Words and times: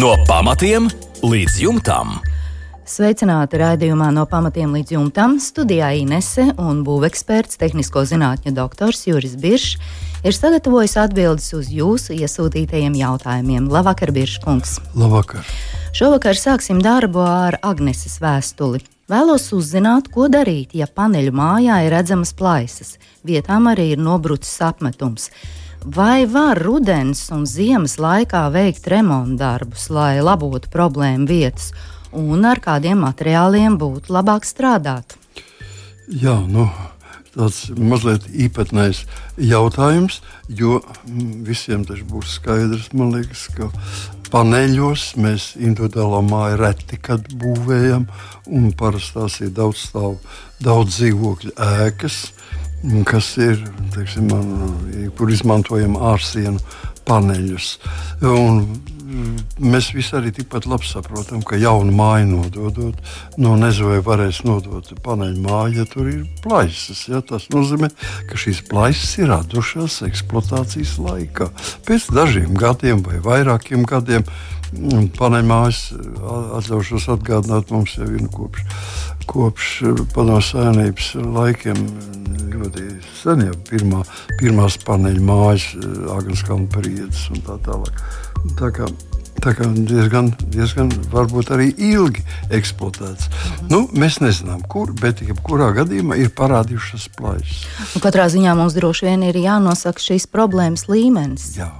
No 0.00 0.14
pamatiem 0.24 0.86
līdz 1.20 1.56
jumtam. 1.60 2.12
Sveicināti 2.88 3.58
raidījumā 3.60 4.06
no 4.16 4.22
pamatiem 4.30 4.70
līdz 4.78 4.94
jumtam. 4.94 5.34
Studijā 5.42 5.90
Inese 5.98 6.46
un 6.62 6.78
būveksperts, 6.86 7.58
tehnisko 7.60 8.06
zinātņu 8.08 8.54
doktors 8.56 9.02
Juris 9.10 9.34
Biršs 9.42 9.76
ir 10.24 10.36
sagatavojis 10.38 10.96
atbildes 11.02 11.50
uz 11.58 11.68
jūsu 11.74 12.16
iesūtītajiem 12.16 12.96
jautājumiem. 12.96 13.68
Labvakar, 13.68 14.14
Birškungs! 14.16 14.78
Labvakar! 14.96 15.44
Šovakar 15.92 16.38
sāksim 16.38 16.80
darbu 16.80 17.20
ar 17.26 17.58
Agneses 17.60 18.16
vēstuli. 18.24 18.80
Vēlos 19.10 19.50
uzzināt, 19.52 20.08
ko 20.14 20.30
darīt, 20.32 20.72
ja 20.72 20.88
paneļu 20.88 21.34
mājā 21.36 21.82
ir 21.84 21.92
redzamas 21.98 22.32
plaisas, 22.38 22.96
vietām 23.26 23.68
arī 23.68 23.90
ir 23.98 24.00
nobrucis 24.00 24.62
apmetums. 24.64 25.28
Vai 25.84 26.26
var 26.26 26.58
rudens 26.60 27.22
un 27.32 27.46
ziemas 27.48 27.94
laikā 27.96 28.42
veikt 28.52 28.84
remontu 28.92 29.38
darbus, 29.40 29.86
lai 29.88 30.20
labotu 30.20 30.68
problēmu 30.68 31.24
vietas, 31.24 31.70
un 32.12 32.44
ar 32.44 32.60
kādiem 32.60 33.00
materiāliem 33.00 33.78
būtu 33.80 34.12
labāk 34.12 34.44
strādāt? 34.44 35.16
Jā, 36.04 36.34
nu, 36.44 36.66
tāds 37.32 37.70
mazliet 37.72 38.26
īpatnējs 38.28 39.06
jautājums, 39.40 40.20
jo 40.48 40.82
mm, 40.84 41.46
visiem 41.48 41.86
tas 41.88 42.02
būs 42.04 42.36
skaidrs. 42.36 42.90
Man 42.92 43.14
liekas, 43.16 43.46
ka 43.56 43.70
paneļos 44.28 45.14
mēs 45.16 45.54
individuālā 45.56 46.20
māju 46.28 46.60
reti 46.60 47.00
kad 47.00 47.24
būvējam, 47.32 48.04
un 48.52 48.68
parasti 48.76 49.16
tās 49.16 49.40
ir 49.40 49.56
daudz 49.56 49.86
stāvu, 49.88 50.20
daudz 50.60 50.98
dzīvokļu 50.98 51.56
ēkas 51.56 52.20
kas 53.08 53.34
ir, 53.40 53.60
teiksim, 53.94 54.30
kur 55.18 55.32
izmantojam 55.32 55.98
ārsienu 56.12 56.62
paneļus. 57.08 57.74
Un, 58.30 58.64
Mēs 59.60 59.88
visi 59.90 60.14
arī 60.14 60.30
tikpat 60.34 60.68
labi 60.70 60.86
saprotam, 60.86 61.40
ka 61.42 61.58
jaunu 61.58 61.90
māju 61.96 62.28
nododot, 62.30 63.00
no 63.42 63.56
nezinu, 63.58 63.88
vai 63.90 64.02
varēs 64.06 64.42
nodot 64.46 64.86
paneļu 65.02 65.42
māju, 65.42 65.80
ja 65.80 65.86
tur 65.90 66.06
ir 66.12 66.20
plaisas. 66.44 67.02
Ja? 67.10 67.18
Tas 67.26 67.48
nozīmē, 67.50 67.90
ka 68.30 68.38
šīs 68.38 68.62
plaisas 68.70 69.16
ir 69.18 69.32
radušās 69.32 70.00
eksploatācijas 70.06 70.94
laikā. 71.02 71.50
Pēc 71.88 72.06
dažiem 72.14 72.54
gadiem 72.58 73.02
vai 73.06 73.18
vairākiem 73.24 73.82
gadiem 73.90 74.26
paneļmājas 75.18 75.82
atļaušos 76.60 77.08
atgādināt 77.16 77.72
mums 77.74 77.96
jau 77.98 78.06
ir 78.06 78.28
kopš 78.30 78.62
kopš 79.28 79.68
eh, 79.82 80.02
padomu 80.14 80.42
savienības 80.44 81.12
laikiem 81.20 81.84
ļoti 82.50 82.88
sen 83.20 83.44
jau 83.46 83.54
pirmā, 83.68 84.02
pirmās 84.40 84.78
paneļa 84.86 85.22
mājas, 85.24 85.70
eh, 85.76 86.02
Agneskalna 86.16 86.68
periods 86.72 87.28
un 87.34 87.42
tā 87.46 87.56
tālāk. 87.66 88.02
Tā 88.58 88.70
kā, 88.76 88.88
tā 89.44 89.54
kā 89.56 89.68
diezgan, 89.74 90.32
diezgan 90.52 90.92
varbūt 91.12 91.52
arī 91.56 91.70
ilgi 91.76 92.24
eksploatēts. 92.56 93.28
Mhm. 93.28 93.68
Nu, 93.72 93.82
mēs 93.92 94.20
nezinām, 94.24 94.62
kur, 94.68 94.92
bet 94.92 95.22
jebkurā 95.24 95.72
gadījumā 95.76 96.18
ir 96.20 96.32
parādījušās 96.36 97.10
plaisas. 97.16 97.66
Nu, 97.94 98.02
katrā 98.04 98.28
ziņā 98.32 98.56
mums 98.56 98.76
droši 98.78 99.10
vien 99.10 99.28
ir 99.28 99.40
jānosaka 99.40 100.00
šīs 100.00 100.28
problēmas 100.30 100.88
līmenis. 100.88 101.54
Jā. 101.60 101.70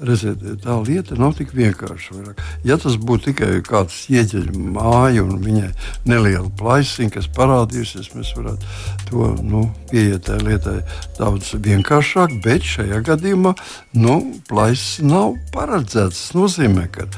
Redziet, 0.00 0.40
tā 0.64 0.78
lieta 0.80 1.16
nav 1.18 1.34
tik 1.36 1.50
vienkārša. 1.52 2.14
Vairāk. 2.16 2.38
Ja 2.64 2.78
tas 2.80 2.96
būtu 2.96 3.30
tikai 3.30 3.58
kāds 3.66 4.06
ieģeļu 4.08 4.62
māja 4.72 5.26
un 5.26 5.42
viņai 5.44 5.68
neliela 6.08 6.48
plaisiņa, 6.56 7.12
kas 7.18 7.28
parādījusies, 7.36 8.08
mēs 8.16 8.32
varētu 8.38 8.70
to 9.10 9.28
nu, 9.44 9.66
pieiet 9.92 10.24
tai 10.30 10.38
lietai 10.40 10.78
daudz 11.18 11.52
vienkāršāk. 11.66 12.38
Bet 12.44 12.64
šajā 12.64 13.02
gadījumā 13.10 13.52
nu, 14.00 14.16
plaisas 14.48 15.02
nav 15.04 15.36
paredzēts. 15.52 16.24
Tas 16.30 16.34
nozīmē, 16.36 16.88
ka 16.94 17.08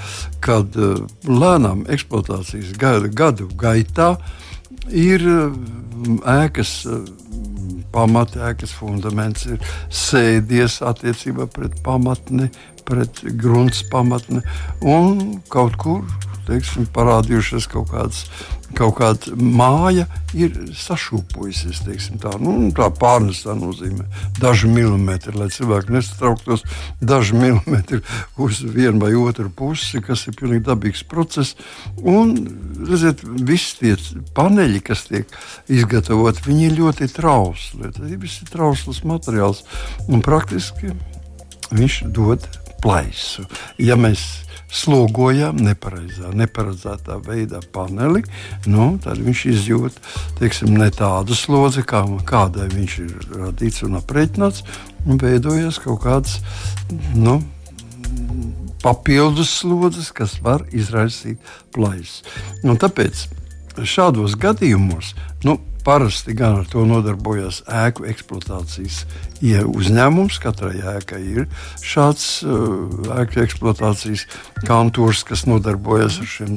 kad, 0.43 0.75
uh, 0.75 1.05
lēnām 1.29 1.87
eksploatācijas 1.93 2.75
gadu, 2.83 3.13
gadu 3.15 3.47
gaitā 3.59 4.17
ir 4.91 5.23
uh, 5.23 5.59
ēkas. 6.41 6.81
Uh, 6.91 7.23
pamatēkas 7.93 8.73
fundaments 8.77 9.47
ir 9.51 9.61
sēdies 9.93 10.81
attiecībā 10.87 11.49
pret 11.53 11.77
pamatni, 11.85 12.49
pret 12.89 13.23
grunts 13.39 13.85
pamatni 13.93 14.43
un 14.81 15.41
kaut 15.53 15.79
kur 15.81 16.05
teiksim, 16.47 16.89
parādījušās 16.95 17.69
kaut 17.71 17.93
kādas. 17.93 18.27
Kaut 18.73 18.95
kāda 18.97 19.35
māja 19.37 20.07
ir 20.33 20.55
sašūpojusies. 20.73 21.83
Tā, 22.23 22.31
nu, 22.41 22.55
tā 22.73 22.87
pārnestā 22.97 23.53
nozīmē 23.59 24.07
daži 24.41 24.71
milimetri, 24.73 25.35
lai 25.37 25.51
cilvēki 25.53 25.93
nesatrauktos. 25.93 26.65
Daži 27.05 27.37
milimetri 27.37 28.01
uz 28.41 28.63
vienu 28.65 29.05
vai 29.05 29.13
otru 29.19 29.53
pusi, 29.53 30.01
kas 30.05 30.25
ir 30.25 30.39
pilnīgi 30.41 30.65
dabīgs 30.71 31.05
process. 31.09 31.53
Un, 32.01 32.33
redziet, 32.89 33.21
visi 33.45 33.77
tie 33.83 34.23
paneļi, 34.37 34.83
kas 34.89 35.05
tiek 35.11 35.37
izgatavoti, 35.69 36.47
viņi 36.49 36.69
ir 36.71 36.79
ļoti 36.81 37.13
trausli. 37.13 37.93
Tas 37.93 38.09
ir 38.09 38.53
trausls 38.53 39.05
materiāls 39.05 39.67
un 40.09 40.25
praktiski 40.25 40.97
viņš 41.73 42.03
dod 42.13 42.49
plaisu. 42.83 43.47
Ja 43.81 43.97
mēs 44.01 44.43
slogojam 44.73 45.59
nepareizā, 45.61 46.31
neparedzētā 46.37 47.19
veidā 47.27 47.61
paneli, 47.75 48.23
nu, 48.67 48.95
tad 49.05 49.21
viņš 49.21 49.43
izjūt 49.53 49.99
teiksim, 50.41 50.73
ne 50.81 50.89
tādu 50.95 51.37
slodzi, 51.37 51.85
kā, 51.85 52.03
kādai 52.29 52.71
viņš 52.73 52.95
ir 53.05 53.27
radīts 53.37 53.85
un 53.87 53.99
aprēķināts, 54.01 54.65
un 55.05 55.21
veidojas 55.21 55.81
kaut 55.83 56.01
kāds 56.07 56.39
nu, 57.13 57.43
papildus 58.83 59.53
slodzes, 59.61 60.09
kas 60.17 60.39
var 60.43 60.65
izraisīt 60.73 61.39
plaisu. 61.75 62.25
Tāpēc 62.65 63.27
šādos 63.89 64.35
gadījumos 64.41 65.13
nu, 65.45 65.59
Parasti 65.83 66.35
gan 66.39 66.61
ar 66.61 66.67
to 66.71 66.85
nodarbojas 66.87 67.63
ēku 67.67 68.07
eksploatācijas 68.07 69.03
ja 69.43 69.65
uzņēmums. 69.67 70.39
Katrai 70.43 70.79
ēkai 70.95 71.21
ir 71.35 71.47
šāds 71.83 72.27
uh, 72.47 73.11
ēku 73.19 73.43
eksploatācijas 73.43 74.25
kantors, 74.67 75.25
kas 75.27 75.45
nodarbojas 75.51 76.21
ar 76.23 76.31
šiem 76.31 76.57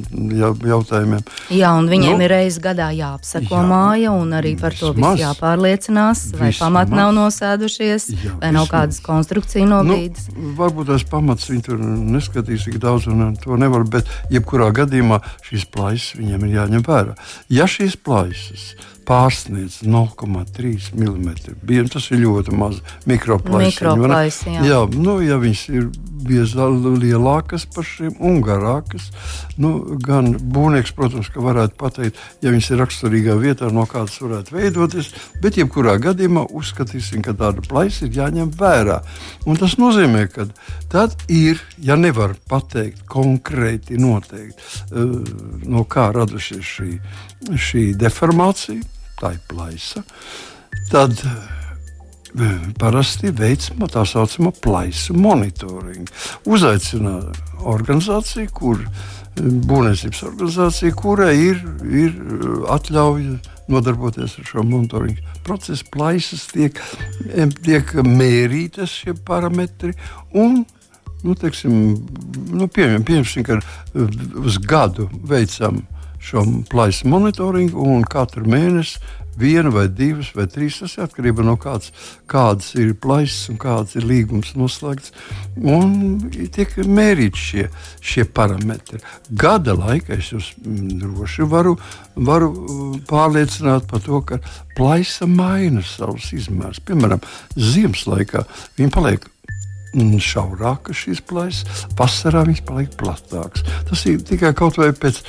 jautājumiem. 0.66 1.24
Jā, 1.54 1.72
un 1.78 1.90
viņiem 1.90 2.20
nu, 2.20 2.26
ir 2.26 2.32
reizes 2.32 2.60
gadā 2.62 2.92
jāapseko 2.94 3.58
jā, 3.58 3.64
māja, 3.66 4.14
un 4.14 4.34
arī 4.38 4.54
par 4.60 4.76
to 4.78 4.92
viss 4.96 5.20
jāpārliecinās, 5.20 6.26
vai 6.38 6.52
pamati 6.56 6.96
nav 6.96 7.12
nosēdušies, 7.18 8.08
jā, 8.14 8.36
vai 8.42 8.52
nav 8.54 8.70
kādas 8.70 9.02
konstrukcija 9.04 9.66
nobīdes. 9.68 10.30
Nu, 10.34 10.54
varbūt 10.58 10.92
tās 10.92 11.06
pamats 11.10 11.50
viņi 11.50 11.66
tur 11.66 11.82
neskatīs 11.82 12.68
tik 12.68 12.78
daudz, 12.82 13.10
un 13.10 13.34
to 13.42 13.58
nevar, 13.58 13.86
bet 13.90 14.10
jebkurā 14.32 14.70
gadījumā 14.76 15.22
šīs 15.46 15.66
plaisas 15.74 16.14
viņiem 16.20 16.46
ir 16.46 16.60
jāņem 16.60 16.86
vērā. 16.86 17.16
Ja 17.50 17.66
šīs 17.70 17.98
plaisas 17.98 18.74
pārsniedz 19.06 19.80
0,3 19.86 20.90
mm. 20.96 21.88
Tas 21.92 22.10
ir 22.10 22.22
ļoti 22.24 22.54
maz 22.56 22.82
mikroplāns. 23.08 23.80
Jā, 24.66 24.82
nu, 24.96 25.18
ja 25.24 25.38
viņas 25.42 25.64
ir 25.74 25.88
lielākas 26.26 27.66
par 27.74 27.84
šīm 27.86 28.16
un 28.24 28.40
garākas, 28.42 29.10
nu, 29.58 29.98
gan 30.02 30.32
būvnieks, 30.34 30.92
protams, 30.96 31.30
varētu 31.34 31.76
pateikt, 31.78 32.18
ja 32.42 32.50
viņas 32.50 32.70
ir 32.70 32.80
raksturīgā 32.82 33.36
vietā, 33.38 33.70
no 33.70 33.86
kādas 33.86 34.18
varētu 34.20 34.56
veidoties, 34.56 35.12
bet 35.42 35.58
jebkurā 35.60 35.96
gadījumā 36.02 36.46
uzskatīsim, 36.50 37.22
ka 37.22 37.36
tāda 37.36 37.62
plaisa 37.66 38.06
ir 38.06 38.18
jāņem 38.18 38.50
vērā. 38.58 39.00
Un 39.46 39.60
tas 39.60 39.76
nozīmē, 39.78 40.26
ka 40.32 40.48
tad 40.92 41.14
ir, 41.28 41.62
ja 41.78 41.96
nevar 41.96 42.34
pateikt 42.48 43.06
konkrēti 43.06 44.00
noteikti, 44.00 44.60
eh, 44.90 45.16
no 45.66 45.84
kā 45.84 46.10
radušies 46.16 46.74
šī, 46.76 46.90
šī 47.54 47.86
deformācija 47.98 48.95
tā 49.20 49.32
ir 49.36 49.42
plaisa, 49.48 50.02
tad 50.90 51.16
eh, 51.24 52.68
parasti 52.80 53.32
veids 53.34 53.72
tā 53.92 54.04
saucamo 54.06 54.52
plaisu 54.62 55.16
monitoringu. 55.16 56.08
Uzaicina 56.46 57.18
organizāciju, 57.64 58.52
kur 58.52 58.80
eh, 58.82 59.42
būvniecības 59.42 60.22
organizācija, 60.30 60.96
kurai 60.98 61.34
ir, 61.48 61.60
ir 61.86 62.12
eh, 62.12 62.46
atļauja 62.76 63.40
nodarboties 63.72 64.38
ar 64.38 64.46
šo 64.46 64.62
monitoringu 64.62 65.40
procesu. 65.46 65.88
Plaisas 65.90 66.46
tiek, 66.52 66.78
tiek 67.66 67.92
mērītas 68.06 68.92
šie 69.02 69.16
parametri 69.26 69.96
un 70.34 70.62
nu, 71.26 71.34
teiksim, 71.34 71.72
nu, 72.54 72.68
pieņem, 72.70 73.02
pieņemsim, 73.06 73.46
ka 73.46 73.56
uz 74.44 74.60
gadu 74.62 75.08
veicam 75.26 75.80
šo 76.26 76.42
plaisu 76.70 77.08
monitoringu 77.12 77.86
un 77.86 78.02
katru 78.10 78.48
mēnesi 78.50 78.98
viena 79.36 79.70
vai 79.70 79.86
divas 79.92 80.32
vai 80.34 80.46
trīs. 80.50 80.80
Tas 80.80 80.96
ir 80.96 81.04
atkarībā 81.06 81.44
no 81.44 81.56
kāds, 81.60 81.92
kādas 82.30 82.72
ir 82.78 82.94
plaisas 83.00 83.50
un 83.52 83.60
kāds 83.60 83.96
ir 83.98 84.06
līgums 84.08 84.54
noslēgts. 84.58 85.12
Un 85.60 86.30
tiek 86.54 86.72
mērīti 86.88 87.42
šie, 87.42 87.68
šie 88.00 88.26
parametri. 88.36 89.02
Gada 89.30 89.76
laikā 89.76 90.16
es 90.16 90.32
jūs 90.32 90.52
mm, 90.62 90.98
droši 91.02 91.48
varu, 91.52 91.76
varu 92.16 92.50
mm, 92.52 92.98
pārliecināt 93.10 93.88
par 93.90 94.04
to, 94.04 94.22
ka 94.26 94.40
plaisa 94.76 95.28
maina 95.28 95.84
savus 95.84 96.32
izmērus. 96.36 96.82
Piemēram, 96.86 97.22
ziemas 97.56 98.06
laikā 98.08 98.46
viņi 98.78 98.92
paliek 98.94 99.30
šaurākas 99.94 101.04
šīs 101.04 101.22
plaisas, 101.28 101.84
vasarā 101.98 102.44
viņas 102.46 102.64
paliek 102.68 102.96
platākas. 103.00 103.64
Tas 103.88 104.06
ir 104.08 104.22
tikai 104.26 104.52
kaut 104.56 104.78
vai 104.80 104.92
pēc 104.92 105.22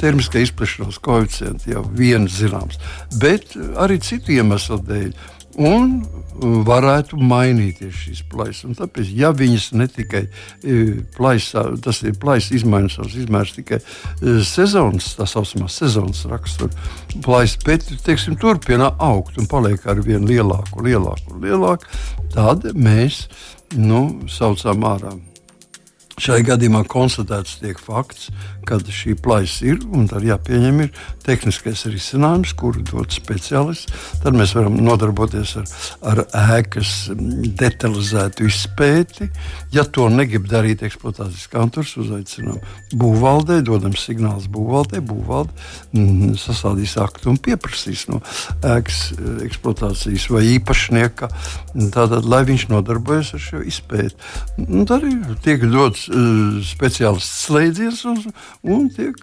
termiskā 0.00 0.42
izplešanās 0.42 1.00
koeficienta, 1.02 1.70
jau 1.70 1.84
viens 1.94 2.40
zināms, 2.40 2.80
bet 3.20 3.56
arī 3.76 4.00
citu 4.02 4.38
iemeslu 4.38 4.80
dēļ. 4.88 5.12
Un 5.58 6.04
varētu 6.38 7.18
mainīties 7.18 7.96
šīs 8.04 8.20
plaisas. 8.30 8.62
Un 8.68 8.76
tāpēc, 8.78 9.08
ja 9.16 9.32
viņas 9.34 9.72
ne 9.74 9.88
tikai 9.90 10.20
e, 10.28 10.76
plaisā, 11.16 11.64
tas 11.82 11.98
ir 12.06 12.14
plaisas 12.20 12.60
izmaiņas, 12.60 12.98
savas 12.98 13.16
izmērs 13.18 13.56
tikai 13.56 13.80
sezonas, 14.46 15.10
tā 15.18 15.26
saucamā 15.26 15.66
sezonas 15.72 16.22
rakstura 16.30 17.18
plaisas, 17.24 17.58
bet 17.66 17.88
teiksim, 18.06 18.38
turpina 18.38 18.92
augt 19.02 19.40
un 19.40 19.50
paliek 19.50 19.82
ar 19.90 20.02
vien 20.04 20.28
lielāku, 20.28 20.84
lielāku, 20.86 21.40
lielāku, 21.42 21.90
tad 22.36 22.70
mēs 22.78 23.24
nu, 23.76 24.02
saucam 24.30 24.86
ārā. 24.88 25.12
Šai 26.18 26.40
gadījumā 26.46 26.82
konstatēts 26.90 27.60
tiek 27.60 27.78
fakts, 27.78 28.32
ka 28.68 28.78
šī 28.82 29.16
plaisa 29.22 29.66
ir 29.72 29.80
un 29.94 30.08
tad 30.10 30.26
jāpieņem 30.26 30.82
ir 30.84 30.92
tehniskais 31.24 31.86
risinājums, 31.88 32.54
kuru 32.58 32.84
dod 32.86 33.12
speciālists. 33.14 33.92
Tad 34.22 34.36
mēs 34.36 34.54
varam 34.56 34.78
nodarboties 34.84 35.54
ar, 35.60 35.68
ar 36.12 36.22
ēkas 36.58 36.92
detalizētu 37.58 38.48
izpēti. 38.48 39.30
Ja 39.74 39.84
to 39.84 40.08
negrib 40.12 40.48
darīt 40.50 40.84
eksploatācijas 40.86 41.48
kantors, 41.52 41.96
uzaicinām 42.00 42.60
būvvaldē, 42.98 43.60
dodam 43.66 43.96
signālus 43.98 44.48
būvvaldē, 44.52 45.02
būvvalde 45.04 45.52
mm, 45.92 46.36
sasādīs 46.40 46.96
aktu 47.00 47.32
un 47.32 47.40
pieprasīs 47.42 48.06
no 48.12 48.20
ēkas 48.66 49.00
eh, 49.14 49.42
eksploatācijas 49.48 50.28
vai 50.32 50.44
īpašnieka, 50.56 51.30
tātad, 51.94 52.28
lai 52.28 52.42
viņš 52.48 52.68
nodarbojas 52.72 53.34
ar 53.36 53.44
šo 53.44 53.62
izpēti. 53.66 54.16
Un 54.68 54.86
tad 54.88 55.04
tiek 55.44 55.62
dots 55.70 56.06
uh, 56.10 56.58
speciāls 56.66 57.26
slēdziens 57.44 58.04
un, 58.08 58.20
un 58.66 58.88
tiek 58.90 59.16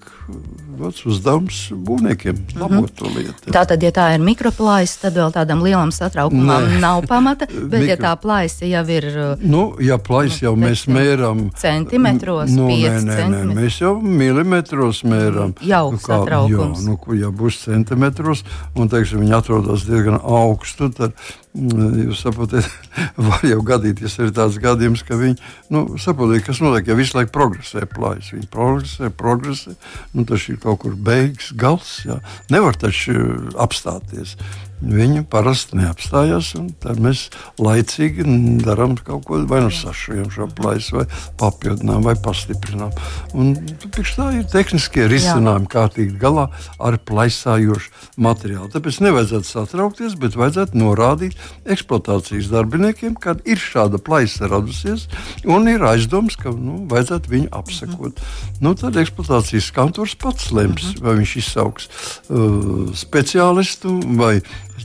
dots 0.80 1.04
uzdevums 1.08 1.58
būvniekiem 1.72 2.38
mhm. 2.38 2.62
labot 2.62 2.94
to 2.96 3.10
lietu. 3.12 3.52
Tātad, 3.54 3.84
ja 3.84 3.92
tā 3.96 4.08
ir 4.16 4.24
mikroplājas, 4.24 4.96
tad 5.02 5.18
vēl 5.20 5.34
tādam 5.36 5.64
lielam 5.66 5.92
satraukumam 5.96 6.70
Nē. 6.70 6.80
nav 6.84 7.06
pamata. 7.10 7.48
Bet, 7.52 7.82
Mikro... 7.82 7.92
ja 7.92 7.98
tā 8.00 8.14
plājas 8.22 8.58
jau 8.66 8.84
ir. 8.96 9.08
Uh, 9.12 9.44
nu, 9.44 9.64
ja 9.84 10.00
plājas 10.02 10.42
jau 10.44 10.56
mēs 10.60 10.86
mēram 10.92 11.48
centimetros, 11.60 12.52
nu, 12.56 12.70
nē, 12.72 12.98
nē, 13.06 13.22
nē, 13.32 13.44
mēs 13.56 13.80
jau 13.84 13.96
milimetros 14.02 15.04
mēram. 15.08 15.56
Jau 15.66 15.86
nu, 15.94 16.02
kā, 16.02 16.20
satraukums. 16.22 16.84
Jā, 16.84 16.92
nu, 16.92 17.20
ja 17.20 17.32
būs 17.36 17.64
centimetros, 17.68 18.46
un 18.76 18.92
teiksim, 18.92 19.24
viņi 19.26 19.40
atrodas 19.40 19.88
diezgan 19.88 20.20
augstu, 20.20 20.92
tad 20.96 21.16
jūs 21.56 22.22
saprotat, 22.26 22.68
var 23.30 23.46
jau 23.48 23.62
gadīties 23.66 24.18
arī 24.20 24.34
tāds 24.36 24.60
gadījums, 24.62 25.06
ka 25.08 25.18
viņi, 25.20 25.38
nu, 25.72 25.86
saprotiet, 26.02 26.44
kas 26.48 26.60
notiek, 26.64 26.90
ja 26.92 26.98
visu 27.00 27.18
laiku 27.18 27.32
progresē 27.36 27.86
plājas. 27.90 28.34
Viņi 28.36 28.50
progresē, 28.52 29.12
progresē 29.16 29.76
nu, 30.14 30.26
tas 30.28 30.48
ir 30.52 30.60
kaut 30.64 30.84
kur 30.84 30.98
beigas, 31.00 31.54
gals. 31.56 31.98
Jā. 32.08 32.20
Nevar 32.54 32.78
taču 32.80 33.16
apstāties. 33.62 34.36
Viņi 34.84 35.24
parasti 35.32 35.78
neapstājās, 35.80 36.52
un 36.60 36.68
tad 36.84 37.00
mēs 37.00 37.30
laicīgi 37.64 38.26
darām 38.66 38.98
kaut 39.00 39.24
ko, 39.28 39.40
vai 39.48 39.62
nu 39.64 39.72
sašujam 39.72 40.28
šo 40.34 40.50
plaisu, 40.52 40.98
vai 41.00 41.06
papildinām, 41.40 42.04
vai 42.04 42.16
pastiprinām. 42.20 42.92
Un 43.34 43.54
tā 43.56 44.28
ir 44.36 44.44
tehniskie 44.52 45.08
risinājumi 45.12 45.70
kārtīgi 45.72 46.20
galā 46.20 46.50
ar 46.78 46.98
plaisājošu 47.08 48.20
materiālu. 48.22 48.68
Tāpēc 48.74 49.00
nevajadzētu 49.06 49.50
satraukties, 49.50 50.18
bet 50.20 50.36
vajadzētu 50.40 50.78
norādīt 50.82 51.40
eksploatācijas 51.72 52.52
darbiniekiem, 52.52 53.16
kad 53.16 53.42
ir 53.48 53.62
šāda 53.62 54.02
plaisa 54.04 54.52
radusies, 54.52 55.08
un 55.48 55.72
ir 55.72 55.88
aizdoms, 55.88 56.36
ka 56.42 56.52
nu, 56.52 56.82
vajadzētu 56.92 57.32
viņu 57.32 57.50
apsekot. 57.56 58.20
Mhm. 58.20 58.60
Nu, 58.66 58.76
tad 58.80 59.00
eksploatācijas 59.00 59.72
kantors 59.76 60.20
pats 60.20 60.52
lems, 60.52 60.92
mhm. 60.92 61.04
vai 61.06 61.18
viņš 61.24 61.36
izsauks 61.42 61.90
uh, 62.28 62.94
speciālistu 62.96 63.98
vai 64.20 64.38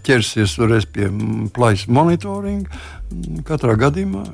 ķersies 0.07 0.57
pie 0.93 1.09
plaisas 1.55 1.89
monitoringa. 1.89 2.83
Katrā 3.49 3.77
gadījumā 3.81 4.27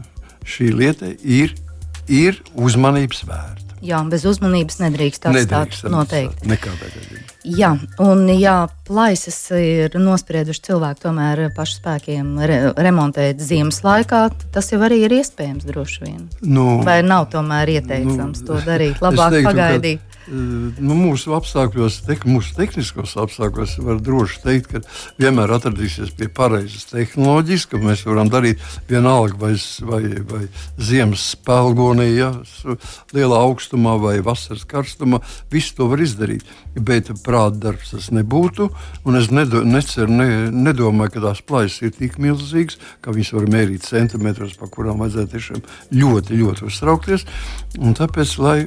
šī 0.47 0.73
lieta 0.75 1.13
ir, 1.23 1.55
ir 2.09 2.43
uzmanības 2.55 3.25
vērta. 3.27 3.67
Jā, 3.85 3.99
bez 4.09 4.25
uzmanības 4.27 4.79
nedrīkst 4.81 5.27
atstāt. 5.29 5.77
Noteikti. 5.93 6.49
Nekādā 6.49 6.89
gadījumā. 6.89 7.25
Jā, 7.47 7.75
un 8.03 8.25
ja 8.33 8.55
plaisas 8.89 9.37
ir 9.55 9.95
nosprieduši 10.01 10.65
cilvēki 10.71 11.05
tomēr 11.05 11.43
pašu 11.55 11.79
spēkiem 11.83 12.33
re 12.49 12.59
remontēt 12.73 13.43
ziemas 13.45 13.83
laikā, 13.85 14.25
tas 14.55 14.73
jau 14.73 14.81
arī 14.87 15.03
ir 15.07 15.15
iespējams 15.21 15.69
droši 15.69 16.03
vien. 16.07 16.25
Nu, 16.43 16.81
Vai 16.87 17.03
nav 17.07 17.29
tomēr 17.35 17.77
ieteicams 17.77 18.43
nu, 18.43 18.49
to 18.49 18.61
darīt? 18.67 19.03
Labāk 19.07 19.37
teiktu, 19.37 19.53
pagaidīt. 19.53 20.03
Ka 20.03 20.16
nu, 20.29 20.97
mūsu 20.99 21.35
apstākļos, 21.37 22.01
te, 22.07 22.17
mūsu 22.27 22.55
tehniskos 22.57 23.15
apstākļos, 23.21 23.77
var 23.87 24.01
droši 24.03 24.41
teikt, 24.43 24.73
ka 24.73 24.81
vienmēr 25.21 25.53
atradīsies 25.57 26.13
pie 26.17 26.29
pareizas 26.33 26.89
tehnoloģijas, 26.91 27.67
ka 27.71 27.81
mēs 27.83 28.05
varam 28.09 28.31
darīt 28.33 28.63
vienalga 28.91 29.39
vai, 29.41 29.53
vai, 29.87 30.03
vai 30.31 30.43
ziemas 30.83 31.25
spēlgonī, 31.35 32.09
ja, 32.17 32.33
lielā 33.15 33.41
augstumā 33.47 33.97
vai 34.03 34.17
vasaras 34.25 34.67
karstumā. 34.69 35.23
Visu 35.53 35.77
to 35.79 35.91
var 35.93 36.03
izdarīt. 36.03 36.47
Bet 36.77 37.09
prāta 37.25 37.57
darbs 37.69 37.95
tas 37.95 38.11
nebūtu. 38.13 38.69
Es 39.17 39.31
nedo, 39.33 39.63
neceru, 39.65 40.13
ne, 40.13 40.29
nedomāju, 40.53 41.15
ka 41.15 41.25
tās 41.29 41.41
plaisas 41.47 41.87
ir 41.87 41.95
tik 41.97 42.19
milzīgas, 42.21 42.77
ka 43.05 43.15
viņas 43.17 43.33
var 43.39 43.47
mērīt 43.55 43.87
centimetrus, 43.87 44.57
pa 44.61 44.69
kurām 44.73 45.01
vajadzētu 45.01 45.33
tiešām 45.33 45.63
ļoti, 45.97 46.41
ļoti 46.43 46.67
uztraukties. 46.69 47.25
Un 47.81 47.97
tāpēc, 47.97 48.37
lai 48.43 48.59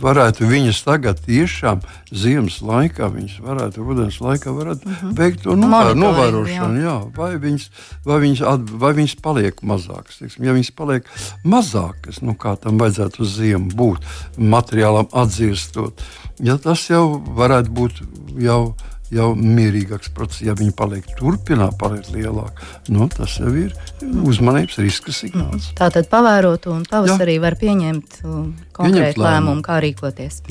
varētu 0.00 0.48
viņas 0.48 0.80
tagad 0.86 1.07
tagad 1.08 1.24
tiešām 1.24 1.80
ziemas 2.12 2.58
laikā 2.64 3.08
viņas 3.12 3.38
varētu, 3.44 3.84
rudens 3.84 4.18
laikā 4.20 4.52
varētu 4.52 4.88
mhm. 4.88 4.96
-huh. 5.00 5.14
veikt 5.16 5.42
to 5.44 5.56
novēr, 5.56 5.94
novērošanu. 5.96 6.80
Jā. 6.80 6.84
Jā, 6.88 6.96
vai, 7.16 7.30
viņas, 7.40 7.70
vai, 8.04 8.18
viņas 8.24 8.42
at, 8.52 8.70
vai 8.70 8.92
viņas 8.98 9.16
paliek 9.22 9.62
mazākas? 9.62 10.20
Teiksim, 10.20 10.44
ja 10.44 10.52
viņas 10.52 10.72
paliek 10.76 11.08
mazākas, 11.44 12.20
nu, 12.22 12.34
kā 12.34 12.56
tam 12.60 12.78
vajadzētu 12.78 13.22
uz 13.22 13.36
ziemu 13.38 13.72
būt, 13.72 14.04
materiālam 14.36 15.08
atzīstot, 15.12 16.02
ja 16.40 16.58
tas 16.58 16.84
jau 16.90 17.18
varētu 17.18 17.72
būt 17.72 18.02
jau 18.38 18.76
jau 19.14 19.28
mierīgāks 19.36 20.10
process. 20.14 20.42
Ja 20.46 20.54
viņi 20.58 20.74
paliek 20.76 21.06
turpināt, 21.18 21.76
paliek 21.80 22.08
lielāki, 22.14 22.66
nu, 22.94 23.08
tas 23.12 23.38
jau 23.40 23.52
ir 23.56 23.74
uzmanības 24.02 24.80
riska 24.82 25.14
signāls. 25.14 25.70
Tā 25.78 25.90
tad 25.94 26.10
pavērot 26.12 26.68
un 26.72 26.84
pavasarī 26.88 27.38
Jā. 27.38 27.44
var 27.46 27.58
pieņemt 27.60 28.20
um, 28.24 28.50
konkrētu 28.76 29.24
lēmumu, 29.24 29.64
kā 29.66 29.80
rīkoties. 29.84 30.42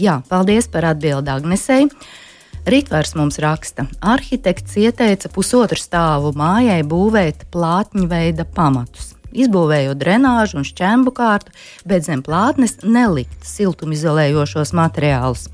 Jā, 0.00 0.20
paldies 0.30 0.70
par 0.72 0.90
atbildi 0.94 1.34
Agnesei. 1.34 1.90
Ritvars 2.68 3.14
mums 3.16 3.38
raksta, 3.40 3.86
arhitekts 4.04 4.74
ieteica 4.82 5.30
pusotru 5.32 5.78
stāvu 5.80 6.34
mājai 6.36 6.82
būvēt 6.84 7.46
plātņu 7.54 8.10
veida 8.10 8.44
pamatus 8.44 9.14
izbūvējot 9.32 9.98
drenāžu 10.00 10.60
un 10.60 10.66
šķembu 10.68 11.12
kārtu, 11.16 11.52
bet 11.88 12.06
zem 12.06 12.22
plātnes 12.24 12.78
nelikt 12.84 13.46
siltumizolējošos 13.48 14.74
materiālus. 14.76 15.48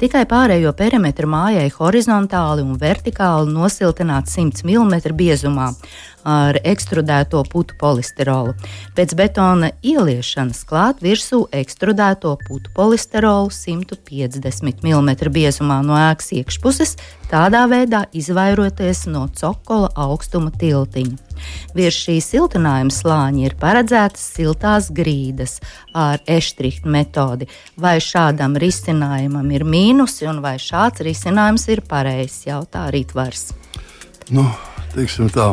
Tikai 0.00 0.24
pārējo 0.26 0.72
perimetru 0.76 1.28
mājai 1.30 1.68
horizontāli 1.76 2.64
un 2.66 2.74
vertikāli 2.80 3.52
nosiltināt 3.54 4.26
100 4.32 4.66
mm 4.66 5.14
biezumā 5.14 5.70
ar 6.24 6.58
ekstrudēto 6.64 7.42
putu 7.52 7.76
polisterolu. 7.80 8.54
Pēc 8.96 9.14
betona 9.18 9.70
ieliešanas 9.84 10.64
klāt 10.68 11.02
virsū 11.04 11.44
ekstrudēto 11.52 12.34
putu 12.46 12.72
polisterolu 12.74 13.52
150 13.52 14.82
mm 14.84 15.10
biezumā 15.34 15.80
no 15.84 15.98
ēkas 15.98 16.32
iekšpuses, 16.40 16.96
tādā 17.30 17.64
veidā 17.70 18.04
izvairoties 18.16 19.04
no 19.12 19.26
cokola 19.36 19.90
augstuma 19.94 20.52
tiltiņa. 20.54 21.20
Virs 21.74 21.98
šī 22.06 22.18
siltinājuma 22.22 22.94
slāņa 22.94 23.44
ir 23.44 23.56
paredzētas 23.60 24.26
siltās 24.36 24.90
grīdas 24.94 25.58
ar 25.92 26.22
eštrihtu 26.30 26.90
metodi. 26.90 27.48
Vai 27.76 27.98
šādam 28.02 28.56
risinājumam 28.60 29.50
ir 29.52 29.66
mīnusi 29.66 30.28
un 30.30 30.40
vai 30.44 30.56
šāds 30.62 31.04
risinājums 31.04 31.68
ir 31.74 31.84
pareizs, 31.88 32.44
jautā 32.48 32.86
Rītvars. 32.94 33.50
Nu, 34.32 34.46
tā, 35.34 35.48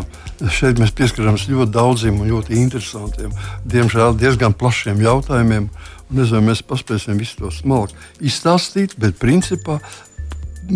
šeit 0.53 0.79
mēs 0.81 0.93
pieskaramies 0.97 1.47
ļoti 1.49 1.73
daudziem 1.73 2.21
un 2.21 2.29
ļoti 2.29 2.59
interesantiem, 2.61 3.33
diemžēl 3.65 4.15
diezgan 4.19 4.53
plašiem 4.53 5.01
jautājumiem. 5.01 5.69
Nezinu, 6.11 6.41
mēs 6.43 6.59
paspēsim 6.67 7.19
visu 7.21 7.37
to 7.39 7.51
smalki 7.55 7.95
izstāstīt, 8.27 8.97
bet 8.99 9.15
principā 9.15 9.77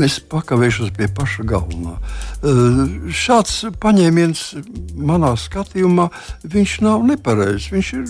es 0.06 0.16
pakavēšos 0.32 0.94
pie 0.96 1.10
paša 1.12 1.44
galvenā. 1.48 1.98
Uh, 2.40 3.12
šāds 3.12 3.66
paņēmiens 3.84 4.46
manā 4.96 5.34
skatījumā 5.40 6.08
nav 6.86 7.04
nepareizs. 7.04 7.68
Viņš 7.74 7.92
ir 8.00 8.08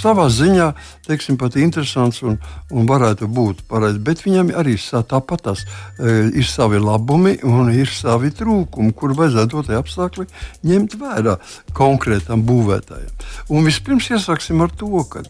savā 0.00 0.28
ziņā 0.32 0.70
teiksim, 1.06 1.36
pat 1.40 1.56
interesants 1.60 2.22
un, 2.24 2.38
un 2.72 2.88
varētu 2.88 3.28
būt 3.28 3.64
pareizs. 3.68 4.00
Bet 4.04 4.24
viņam 4.24 4.52
arī 4.56 4.76
tāpat 4.78 5.44
tas 5.44 5.64
e, 5.64 6.30
ir 6.32 6.46
savi 6.48 6.80
labumi 6.80 7.36
un 7.44 7.70
ir 7.74 7.90
savi 7.90 8.32
trūkumi, 8.34 8.94
kur 8.96 9.14
vajadzētu 9.18 9.58
dotajā 9.58 9.82
apstākļi 9.82 10.26
ņemt 10.70 10.96
vērā 11.00 11.36
konkrētam 11.76 12.44
būvētājam. 12.48 13.12
Un 13.52 13.68
vispirms 13.68 14.10
iesāksim 14.14 14.62
ar 14.64 14.72
to, 14.72 15.04
ka 15.10 15.24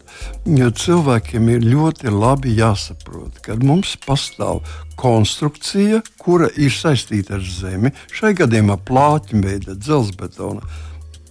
cilvēkiem 0.45 1.51
ir 1.55 1.67
ļoti 1.67 2.13
labi 2.13 2.55
jāsaprot, 2.59 3.41
ka 3.45 3.59
mums 3.61 3.95
pastāv 4.05 4.63
konstrukcija, 4.99 6.01
kura 6.21 6.47
ir 6.55 6.71
saistīta 6.71 7.35
ar 7.37 7.43
zemi, 7.43 7.91
šai 8.15 8.35
gadījumā 8.39 8.79
plātņveida 8.87 9.75
dzelzbetona 9.75 10.63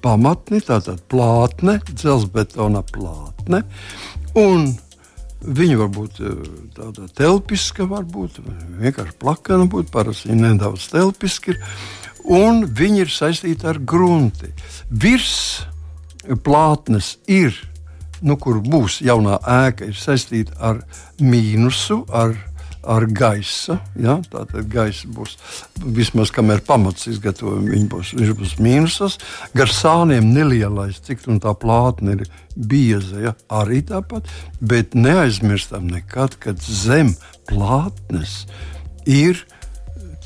pamatni, 0.04 0.60
tātad 0.64 1.00
plātne, 1.08 1.78
dzelzbetona 1.88 2.84
plātne. 2.92 3.64
Viņa 5.44 5.76
var 5.76 5.90
būt 5.92 6.22
eh, 6.24 6.46
tāda 6.76 7.06
telpiska, 7.18 7.84
varbūt 7.88 8.40
vienkārši 8.80 9.16
plakana, 9.20 9.68
būt 9.68 9.92
parasti 9.92 10.36
nedaudz 10.36 10.86
telpiska. 10.92 11.52
Ir, 11.52 11.60
un 12.24 12.64
viņi 12.72 13.04
ir 13.04 13.12
saistīti 13.12 13.68
ar 13.68 13.80
grunti. 13.80 14.48
Virs 14.88 15.66
plātnes 16.46 17.18
ir, 17.28 17.56
nu, 18.24 18.38
kur 18.40 18.62
būs 18.64 19.02
jaunā 19.04 19.36
ēka, 19.42 19.90
ir 19.92 20.00
saistīta 20.00 20.56
ar 20.64 20.80
mīnusu, 21.20 22.06
ar 22.08 22.32
ar 22.86 23.06
gaisa. 23.10 23.78
Ja? 24.00 24.18
Tātad 24.30 24.68
gaisa 24.72 25.08
būs 25.14 25.36
vismaz 25.84 26.32
kamēr 26.34 26.62
pamats 26.66 27.08
izgatavojam, 27.10 27.66
viņš 27.72 27.88
būs, 27.92 28.12
viņš 28.18 28.34
būs 28.40 28.54
mīnusas. 28.64 29.18
Gar 29.56 29.72
sāniem 29.72 30.30
nelielais, 30.34 31.00
cik 31.04 31.26
tā 31.42 31.54
plātne 31.58 32.18
ir 32.18 32.26
bieza, 32.54 33.20
ja? 33.30 33.34
arī 33.48 33.82
tāpat. 33.86 34.28
Bet 34.60 34.94
neaizmirstam 34.98 35.88
nekad, 35.90 36.38
kad 36.42 36.62
zem 36.62 37.14
plātnes 37.50 38.44
ir 39.04 39.44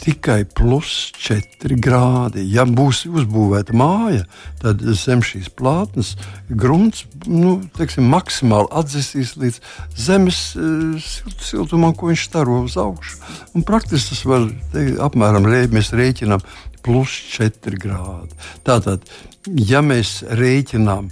tikai 0.02 0.44
plus 0.44 1.10
4 1.18 1.78
grādi. 1.82 2.44
Ja 2.52 2.64
būs 2.64 3.04
uzbūvēta 3.08 3.74
māja, 3.76 4.24
tad 4.62 4.82
zem 4.98 5.22
šīs 5.26 5.50
plātnes 5.58 6.14
grunts 6.48 7.04
nu, 7.26 7.58
teiksim, 7.76 8.08
maksimāli 8.12 8.70
atdzesīs 8.80 9.34
līdz 9.40 9.60
zemes 9.98 10.40
uh, 10.58 11.10
siltumam, 11.42 11.94
ko 11.96 12.12
viņš 12.12 12.26
staro 12.30 12.62
uz 12.64 12.78
augšu. 12.80 13.18
Un 13.54 13.66
praktiski 13.68 14.14
tas 14.14 14.24
var 14.28 14.48
teikt, 14.74 14.98
apmēram 15.02 15.48
mēs 15.74 15.94
rēķinām 15.96 16.44
plus 16.86 17.14
4 17.34 17.80
grādi. 17.82 18.38
Tātad, 18.66 19.08
ja 19.46 19.82
mēs 19.84 20.20
rēķinām 20.22 21.10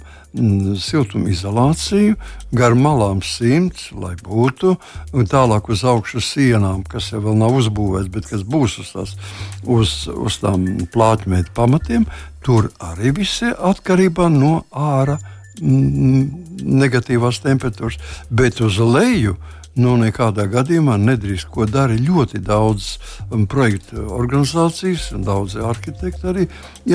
siltumizolāciju, 0.81 2.15
gar 2.57 2.75
malām 2.77 3.21
simts, 3.25 3.89
lai 3.95 4.15
būtu, 4.21 4.75
un 5.13 5.29
tālāk 5.29 5.69
uz 5.73 5.83
augšu 5.87 6.21
sienām, 6.23 6.83
kas 6.87 7.11
jau 7.13 7.35
nav 7.37 7.57
uzbūvēts, 7.59 8.11
bet 8.13 8.29
kas 8.29 8.45
būs 8.47 8.79
uz, 8.83 8.91
tās, 8.95 9.15
uz, 9.63 9.95
uz 10.13 10.39
tām 10.43 10.67
plātmēta 10.93 11.53
pamatiem, 11.57 12.07
tur 12.45 12.71
arī 12.83 13.15
viss 13.21 13.43
ir 13.45 13.57
atkarībā 13.57 14.29
no 14.33 14.61
ārā 14.71 15.17
negatīvās 15.57 17.41
temperatūras, 17.41 17.97
bet 18.29 18.61
uz 18.61 18.77
leju 18.77 19.37
nu, 19.81 19.95
nekādā 20.01 20.47
gadījumā 20.51 20.97
nedrīkst. 21.01 21.49
Ko 21.53 21.67
dara 21.69 21.95
ļoti 21.95 22.41
daudz 22.43 22.89
um, 23.31 23.45
projektu 23.49 24.07
organizācijas 24.17 25.11
un 25.15 25.25
daudzi 25.27 25.61
arhitekti 25.63 26.29
arī 26.31 26.47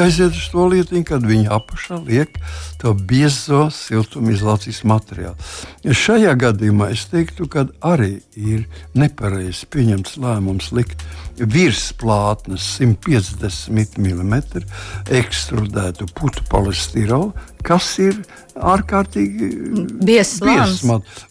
aiziet 0.02 0.36
uz 0.36 0.48
to 0.52 0.66
lietu, 0.72 1.00
kad 1.06 1.24
viņi 1.26 1.50
apakšā 1.52 2.00
liek 2.06 2.38
to 2.82 2.94
biezo 2.94 3.66
siltumizolācijas 3.74 4.82
materiālu. 4.88 5.36
Šajā 5.86 6.34
gadījumā 6.38 6.92
es 6.94 7.06
teiktu, 7.10 7.48
ka 7.50 7.66
arī 7.86 8.16
ir 8.36 8.66
nepareizi 8.98 9.68
pieņemts 9.72 10.18
lēmums 10.22 10.72
likt 10.76 11.06
virsplātnes 11.38 12.66
150 12.78 13.98
mm 13.98 14.34
ekstrudētu 15.12 16.08
putu 16.16 16.44
polistirolu, 16.50 17.32
kas 17.64 17.94
ir 18.02 18.18
ārkārtīgi 18.58 19.50
biezs. 20.04 20.40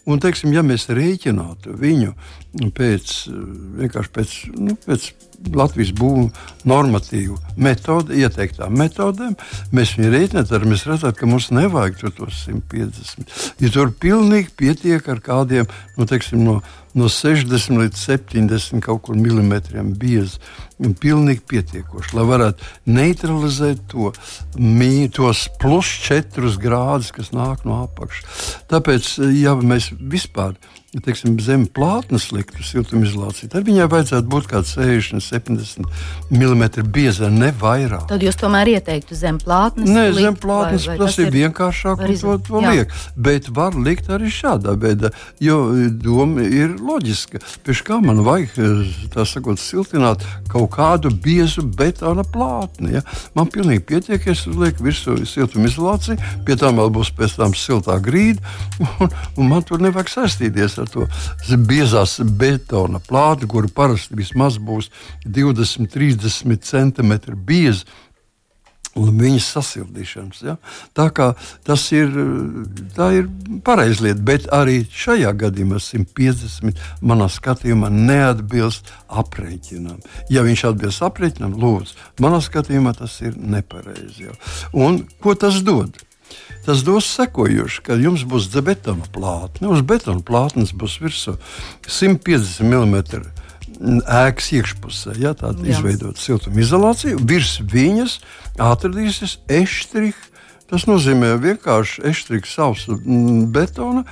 Un, 0.06 0.22
teiksim, 0.22 0.54
ja 0.56 0.64
mēs 0.66 0.88
rēķinātu 0.90 1.76
viņu 1.78 2.14
pēc, 2.76 3.18
pēc, 4.12 4.38
nu, 4.58 4.76
pēc 4.86 5.12
Latvijas 5.52 5.90
būvniecības 5.98 6.66
normatīvu 6.68 7.36
metodu, 7.58 8.14
ieteiktām 8.14 8.76
metodēm, 8.78 9.34
mēs 9.74 9.96
viņu 9.96 10.12
rēķinām, 10.14 10.46
tad 10.48 10.66
mēs 10.68 10.84
redzam, 10.86 11.14
ka 11.16 11.28
mums 11.28 11.50
nevajag 11.54 11.98
tos 12.18 12.44
150. 12.46 13.32
Ja 13.62 13.72
tur 13.74 13.90
pilnīgi 14.02 14.52
pietiek 14.58 15.08
ar 15.10 15.22
kādiem 15.24 15.66
nu, 15.96 16.06
teiksim, 16.08 16.44
no, 16.46 16.60
no 16.98 17.08
60 17.08 17.78
līdz 17.80 18.04
70 18.06 18.82
kaut 18.84 19.02
kur 19.06 19.16
biezi. 20.82 20.98
Pilnīgi 21.02 21.42
pietiekoši, 21.48 22.14
lai 22.16 22.26
varētu 22.28 22.68
neutralizēt 22.86 23.82
to, 23.90 24.12
mī, 24.58 25.08
tos 25.12 25.48
plus 25.60 25.86
4 26.06 26.56
grādus, 26.62 27.12
kas 27.14 27.32
nāk 27.32 27.66
no 27.68 27.82
apakšas. 27.84 28.62
Tāpēc, 28.70 29.18
ja 29.38 29.54
mēs 29.58 29.92
vispār 29.98 30.56
teiksim, 31.00 31.38
zem 31.40 31.62
plātnes 31.72 32.26
liktu 32.34 32.60
siltumizolāciju, 32.66 33.48
tad 33.54 33.64
viņai 33.64 33.86
vajadzētu 33.88 34.28
būt 34.28 34.48
kaut 34.50 34.68
kāda 34.68 34.84
60, 34.84 35.24
70 35.24 35.86
mm 36.28 36.64
bieza, 36.92 37.30
ne 37.32 37.48
vairāk. 37.56 38.04
Tad 38.10 38.24
jūs 38.24 38.36
tomēr 38.40 38.74
ieteiktu 38.74 39.16
zem 39.16 39.38
plātnes? 39.40 39.88
Nē, 39.88 40.10
likt, 40.10 40.26
zem 40.26 40.36
plātnes 40.42 40.84
vai, 40.84 40.98
vai 40.98 41.06
tas, 41.06 41.16
tas 41.16 41.24
ir 41.24 41.32
vienkāršāk 41.32 42.02
un 42.04 42.12
to, 42.20 42.34
to 42.44 42.62
liek. 42.66 42.92
Bet 43.16 43.48
var 43.56 43.78
likt 43.78 44.10
arī 44.12 44.28
šādā 44.32 44.76
veidā, 44.82 45.12
jo 45.40 45.62
doma 45.96 46.44
ir 46.44 46.76
loģiska. 46.76 47.40
Pēc 47.64 47.82
kā 47.88 48.00
man 48.04 48.20
vajag, 48.26 48.60
tā 49.16 49.24
sakot, 49.28 49.62
siltināt 49.62 50.26
kaut 50.52 50.71
kādu 50.72 51.12
biezu 51.24 51.64
betona 51.78 52.24
plātni. 52.24 52.96
Ja? 52.96 53.02
Man 53.36 53.50
pilnīgi 53.52 53.84
pietiek, 53.88 54.26
ja 54.26 54.34
es 54.34 54.44
uzlieku 54.48 54.86
virsū 54.86 55.16
siltumizolāciju, 55.28 56.18
pie 56.46 56.56
tam 56.60 56.80
vēl 56.80 56.92
būs 56.94 57.12
pēc 57.16 57.36
tam 57.40 57.56
siltā 57.58 57.98
grīda, 58.02 58.42
un, 59.00 59.12
un 59.36 59.50
man 59.52 59.66
tur 59.66 59.82
nevajag 59.84 60.12
saistīties 60.12 60.78
ar 60.82 60.90
to 60.92 61.08
biezās 61.68 62.18
betona 62.38 63.00
plāti, 63.02 63.48
kur 63.50 63.68
parasti 63.72 64.16
vismaz 64.18 64.58
būs 64.62 64.90
20, 65.26 65.90
30 65.92 66.64
centimetri 66.66 67.36
bieza. 67.36 67.86
Un 69.00 69.16
viņas 69.16 69.46
sasildīšanas. 69.54 70.42
Ja? 70.44 70.58
Tā 70.92 71.06
tas 71.64 71.84
ir, 71.96 72.12
ir 73.16 73.30
pareizi 73.64 74.04
lieta, 74.04 74.20
bet 74.28 74.48
arī 74.52 74.82
šajā 74.84 75.32
gadījumā 75.40 75.80
150 75.80 76.76
manā 77.00 77.30
skatījumā 77.32 77.88
neatbilst 77.88 78.92
aprēķinam. 79.08 80.02
Ja 80.32 80.44
viņš 80.44 80.66
atbilst 80.74 81.04
aprēķinam, 81.08 81.56
lūdzu, 81.56 81.96
manā 82.20 82.42
skatījumā 82.44 82.92
tas 83.00 83.16
ir 83.24 83.38
nepareizi. 83.40 84.28
Ja? 84.28 84.36
Un 84.76 85.06
ko 85.24 85.36
tas 85.40 85.62
dod? 85.64 85.96
Tas 86.66 86.84
dos 86.86 87.08
sekojoši, 87.16 87.80
ka 87.88 87.96
jums 87.98 88.22
būs 88.28 88.50
betona 88.62 89.08
plātne. 89.12 89.72
Uz 89.72 89.80
betona 89.82 90.22
plātnes 90.22 90.76
būs 90.76 91.00
virsū 91.02 91.38
150 91.88 92.62
mm 92.68 93.40
ēkas 93.80 94.50
iekšpusē. 94.58 95.16
Ja, 95.22 95.32
tāda 95.38 95.66
izveidota 95.68 96.20
siltumizolācija. 96.20 97.20
Virs 97.28 97.58
viņas 97.72 98.18
atradīsies 98.60 99.38
eštriks. 99.50 100.28
Tas 100.72 100.86
nozīmē 100.88 101.34
vienkārši 101.36 102.00
eštriks 102.08 102.54
savs 102.56 102.86
betona 103.52 104.06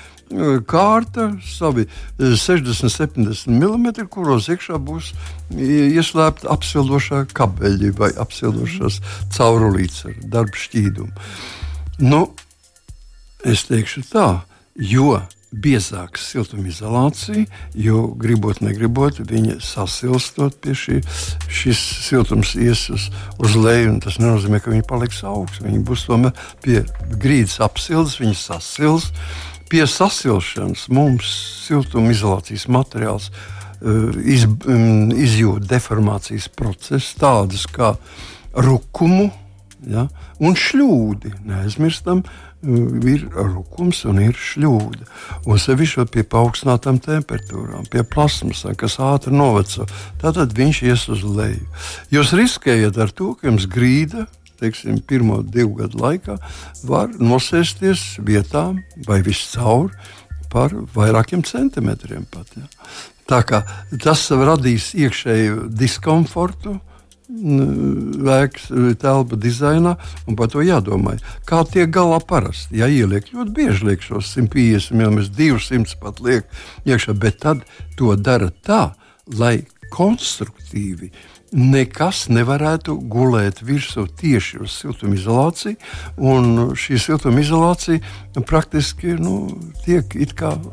kārta, 0.69 1.31
savi 1.43 1.87
60, 2.19 2.93
70 2.93 3.49
mm, 3.49 4.07
kuros 4.13 4.51
iekšā 4.53 4.77
būs 4.79 5.11
ieslēgta 5.57 6.51
apsildošā 6.53 7.25
kabeļi 7.35 7.91
vai 7.99 8.13
apsildošās 8.13 9.01
caurulītes 9.35 10.05
ar 10.07 10.21
darbu 10.37 10.61
šķīdumu. 10.61 11.11
Nu, 12.07 12.23
es 13.45 13.67
teikšu 13.67 14.05
tā, 14.13 14.29
jo 14.77 15.19
biezāka 15.51 16.21
siltumizolācija, 16.23 17.45
jo 17.75 18.03
gribot, 18.19 18.61
negribot, 18.63 19.19
viņa 19.27 19.59
sasilstot 19.65 20.61
pie 20.63 20.75
šī, 20.79 20.99
šis 21.51 21.81
siltums 22.07 22.55
ies 22.55 22.87
uz, 22.95 23.09
uz 23.43 23.57
leju. 23.59 23.97
Tas 24.05 24.21
nenozīmē, 24.23 24.63
ka 24.63 24.71
viņi 24.71 24.87
paliks 24.87 25.25
augsts. 25.27 25.63
Viņi 25.65 25.83
būs 25.87 26.07
tomēr 26.07 26.35
pie 26.63 26.85
grīdas 27.11 27.59
apsildes, 27.67 28.21
viņi 28.23 28.39
sasils. 28.39 29.11
Pie 29.71 29.85
sasilšanas 29.87 30.89
mums 30.91 31.35
siltumizolācijas 31.67 32.67
materiāls 32.71 33.31
uh, 33.31 34.11
iz, 34.23 34.47
um, 34.47 35.11
izjūt 35.15 35.67
deformācijas 35.71 36.51
procesus, 36.55 37.15
tādus 37.19 37.67
kā 37.71 37.95
rukumu, 38.55 39.31
Ja? 39.89 40.07
Un 40.41 40.57
šļūdi, 40.59 41.33
neaizmirstam, 41.49 42.25
ir 42.63 43.23
rukums 43.35 44.03
un 44.09 44.21
ir 44.21 44.37
šļūda. 44.37 45.07
Un 45.49 45.61
sevišķi 45.61 46.07
pie 46.13 46.25
paaugstinātām 46.29 47.01
temperatūrām, 47.05 47.87
pie 47.93 48.05
plasmasām, 48.05 48.77
kas 48.79 48.99
ātri 49.01 49.33
noveco, 49.37 49.87
tad 50.21 50.57
viņš 50.57 50.83
ies 50.89 51.07
uz 51.13 51.25
leju. 51.25 51.65
Jūs 52.13 52.35
riskējat 52.37 53.01
ar 53.01 53.15
to, 53.17 53.35
ka 53.39 53.49
jums 53.49 53.69
grīda 53.71 54.27
teiksim, 54.61 55.01
pirmo 55.09 55.41
divu 55.43 55.79
gadu 55.81 56.01
laikā 56.03 56.37
var 56.89 57.13
nosēsties 57.17 58.19
vietām 58.27 58.83
vai 59.07 59.21
viscaur 59.25 59.95
par 60.53 60.75
vairākiem 60.95 61.45
centimetriem. 61.47 62.27
Pat, 62.31 62.51
ja. 62.59 62.67
Tā 63.31 63.41
kā 63.47 63.63
tas 64.03 64.27
radīs 64.35 64.93
iekšēju 64.99 65.69
diskomfortu. 65.81 66.81
Vēks 67.31 68.69
telpa 69.01 69.39
dizainā, 69.39 69.95
un 70.27 70.37
par 70.39 70.51
to 70.51 70.65
jādomā. 70.67 71.17
Kā 71.47 71.63
tiek 71.69 71.91
galā 71.95 72.19
parasti? 72.21 72.81
Ja 72.83 72.91
ieliek 72.91 73.31
ļoti 73.31 73.55
bieži, 73.57 73.87
liek 73.91 74.03
šos 74.03 74.33
150 74.35 74.97
mm, 74.99 75.29
200 75.39 75.99
pat 76.03 76.23
liek 76.25 76.49
iekšā, 76.89 77.15
bet 77.15 77.43
tad 77.45 77.63
to 77.99 78.17
dara 78.19 78.51
tā, 78.67 78.91
lai 79.31 79.61
konstruktīvi 79.95 81.11
nekas 81.51 82.29
nevarētu 82.31 82.95
gulēt 83.11 83.61
virsū 83.67 84.07
tieši 84.21 84.61
uz 84.63 84.75
siltumizolāciju. 84.79 85.77
Šī 86.79 86.99
siltumizolācija 87.03 88.45
praktiski 88.47 89.17
nu, 89.19 89.51
tiek 89.85 90.15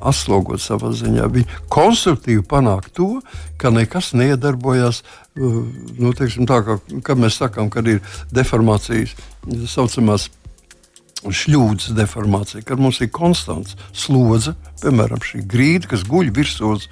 aslogota 0.01 0.61
savā 0.61 0.93
ziņā. 0.93 1.27
Viņi 1.33 1.61
konstruktīvi 1.73 2.45
panāk 2.45 2.91
to, 2.93 3.17
ka 3.57 3.73
nekas 3.73 4.13
neiedarbojas. 4.17 5.03
Uh, 5.37 5.61
nu, 6.01 6.13
teiksim, 6.17 6.47
tā, 6.49 6.63
ka, 6.65 6.79
kad 7.05 7.19
mēs 7.21 7.37
sakām, 7.37 7.69
ka 7.69 7.83
ir 7.85 8.01
deformācijas, 8.33 9.13
tā 9.45 9.69
saucamās 9.69 10.31
šļūdas 11.17 11.95
deformācija, 11.97 12.61
kad 12.65 12.79
mums 12.81 12.99
ir 13.01 13.09
konstants 13.13 13.73
slodze, 13.95 14.53
piemēram, 14.83 15.21
šī 15.25 15.41
grīda, 15.49 15.89
kas 15.91 16.05
guļ 16.07 16.29
virsū 16.35 16.73
uz, 16.75 16.85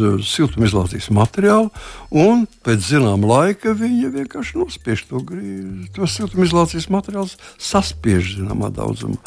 uh, 0.00 0.18
siltumizolācijas 0.26 1.08
materiālu, 1.16 1.70
un 2.10 2.44
pēc 2.64 2.84
zināma 2.90 3.30
laika 3.30 3.72
viņa 3.78 4.12
vienkārši 4.18 4.60
nospiež 4.60 5.06
to, 5.08 5.22
grīdu, 5.28 5.88
to 5.96 6.08
siltumizolācijas 6.08 6.90
materiālu, 6.92 7.32
saspiež 7.60 8.36
zināmā 8.36 8.72
daudzumā. 8.74 9.20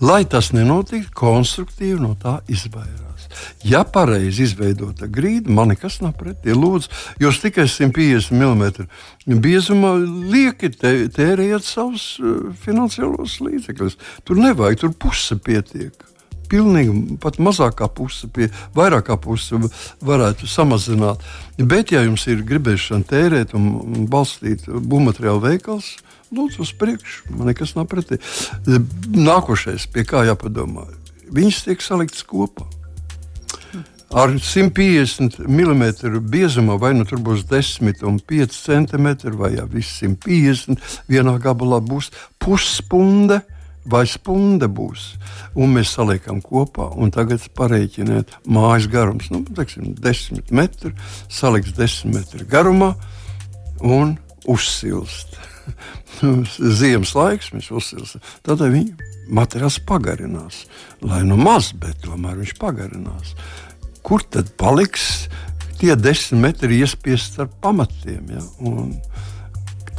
Lai 0.00 0.24
tas 0.24 0.52
nenotiktu, 0.56 1.12
konstruktīvi 1.20 2.00
no 2.00 2.16
tā 2.20 2.40
izvairās. 2.48 3.09
Ja 3.66 3.82
pareizi 3.84 4.46
izveidota 4.48 5.08
grīda, 5.10 5.52
man 5.52 5.72
nekas 5.74 6.00
nav 6.04 6.16
pretī. 6.20 6.54
Lūdzu, 6.56 6.92
jūs 7.22 7.40
tikai 7.42 7.68
150 7.70 8.34
mm 8.36 9.40
biezumā 9.40 9.94
lieki 10.32 10.72
tērējat 10.80 11.66
savus 11.66 12.12
uh, 12.20 12.52
finansiālos 12.64 13.40
līdzekļus. 13.44 13.98
Tur 14.24 14.40
nevajag, 14.40 14.84
tur 14.84 14.96
puse 15.08 15.38
pietiek 15.40 16.10
pilnīgi 16.50 17.18
pat 17.22 17.38
mazākā 17.42 17.88
puse, 17.94 18.28
pie 18.34 18.50
vairākā 18.76 19.16
puse 19.22 19.58
varētu 20.06 20.48
samazināt. 20.50 21.22
Bet, 21.58 21.94
ja 21.94 22.02
jums 22.06 22.26
ir 22.30 22.44
gribēšana 22.46 23.06
tērēt 23.10 23.54
un 23.58 24.08
balstīt 24.10 24.66
būvmateriālu 24.66 25.44
veikals, 25.44 25.94
lūdzu, 26.34 26.64
uz 26.66 26.74
priekšu. 26.80 27.36
Man 27.36 27.50
nekas 27.52 27.76
nav 27.78 27.88
pretī. 27.92 28.20
Nākošais, 29.14 29.86
pie 29.94 30.06
kā 30.08 30.24
jāpadomā, 30.28 30.88
viņas 31.30 31.64
tiek 31.68 31.86
saliktas 31.86 32.26
kopā 32.26 32.66
ar 34.10 34.32
150 34.34 35.38
mm 35.46 35.84
biezumā, 36.30 36.76
vai 36.80 36.92
nu 36.98 37.06
tur 37.06 37.22
būs 37.22 37.44
10 37.50 38.02
un 38.08 38.18
5 38.18 38.56
cm, 38.56 39.08
vai 39.38 39.54
jau 39.54 39.66
viss 39.70 40.02
150 40.02 40.80
vienā 41.10 41.38
gabalā 41.42 41.80
būs 41.84 42.10
pusspunde. 42.42 43.42
Vai 43.90 44.02
spunda 44.04 44.68
būs, 44.68 45.14
un 45.56 45.70
mēs 45.72 45.94
saliekam 45.96 46.42
kopā, 46.44 46.90
un 47.00 47.08
tagad 47.10 47.40
pareiķiniet 47.56 48.34
mājas 48.44 48.90
garums. 48.92 49.30
Nu, 49.32 49.40
teiksim, 49.56 49.94
10 49.96 50.52
metri, 50.52 50.92
saliks 51.32 51.72
10 51.78 52.12
metru 52.12 52.44
garumā 52.44 52.90
un 53.80 54.18
uzsilst. 54.44 55.32
Ziemas 56.80 57.14
laiks 57.16 57.54
mēs 57.56 57.70
uzsilstam. 57.72 58.20
Tad 58.44 58.60
viņa 58.68 59.08
materiāls 59.32 59.80
pagarinās. 59.88 60.66
Lai 61.00 61.22
nu 61.24 61.40
maz, 61.40 61.72
bet 61.72 62.04
tomēr 62.04 62.36
viņš 62.42 62.56
pagarinās 62.60 63.32
kur 64.06 64.24
tad 64.24 64.52
paliks 64.60 65.28
tie 65.80 65.96
desmit 65.96 66.42
metri 66.44 66.80
iespiesti 66.84 67.34
starp 67.34 67.54
pamatiem? 67.64 68.34
Ja? 68.36 68.44
Un 68.66 68.94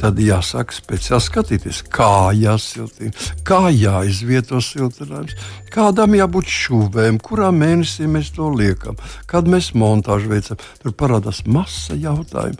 tad 0.02 0.18
jāsaka, 0.18 0.74
speciāli 0.74 1.22
skatīties, 1.22 1.82
kā 1.94 2.32
jāsiltina, 2.34 3.14
kā 3.46 3.68
jāizvieto 3.70 4.58
siltinājums, 4.64 5.36
kādam 5.70 6.16
jābūt 6.18 6.50
šūvēm, 6.50 7.20
kurā 7.22 7.52
mēnesī 7.54 8.08
mēs 8.10 8.32
to 8.34 8.50
liekam, 8.50 8.98
kad 9.30 9.46
mēs 9.50 9.70
montāžu 9.78 10.32
veicam. 10.32 10.58
Tur 10.82 10.96
parādās 10.98 11.44
masa 11.46 11.94
jautājumu, 11.94 12.58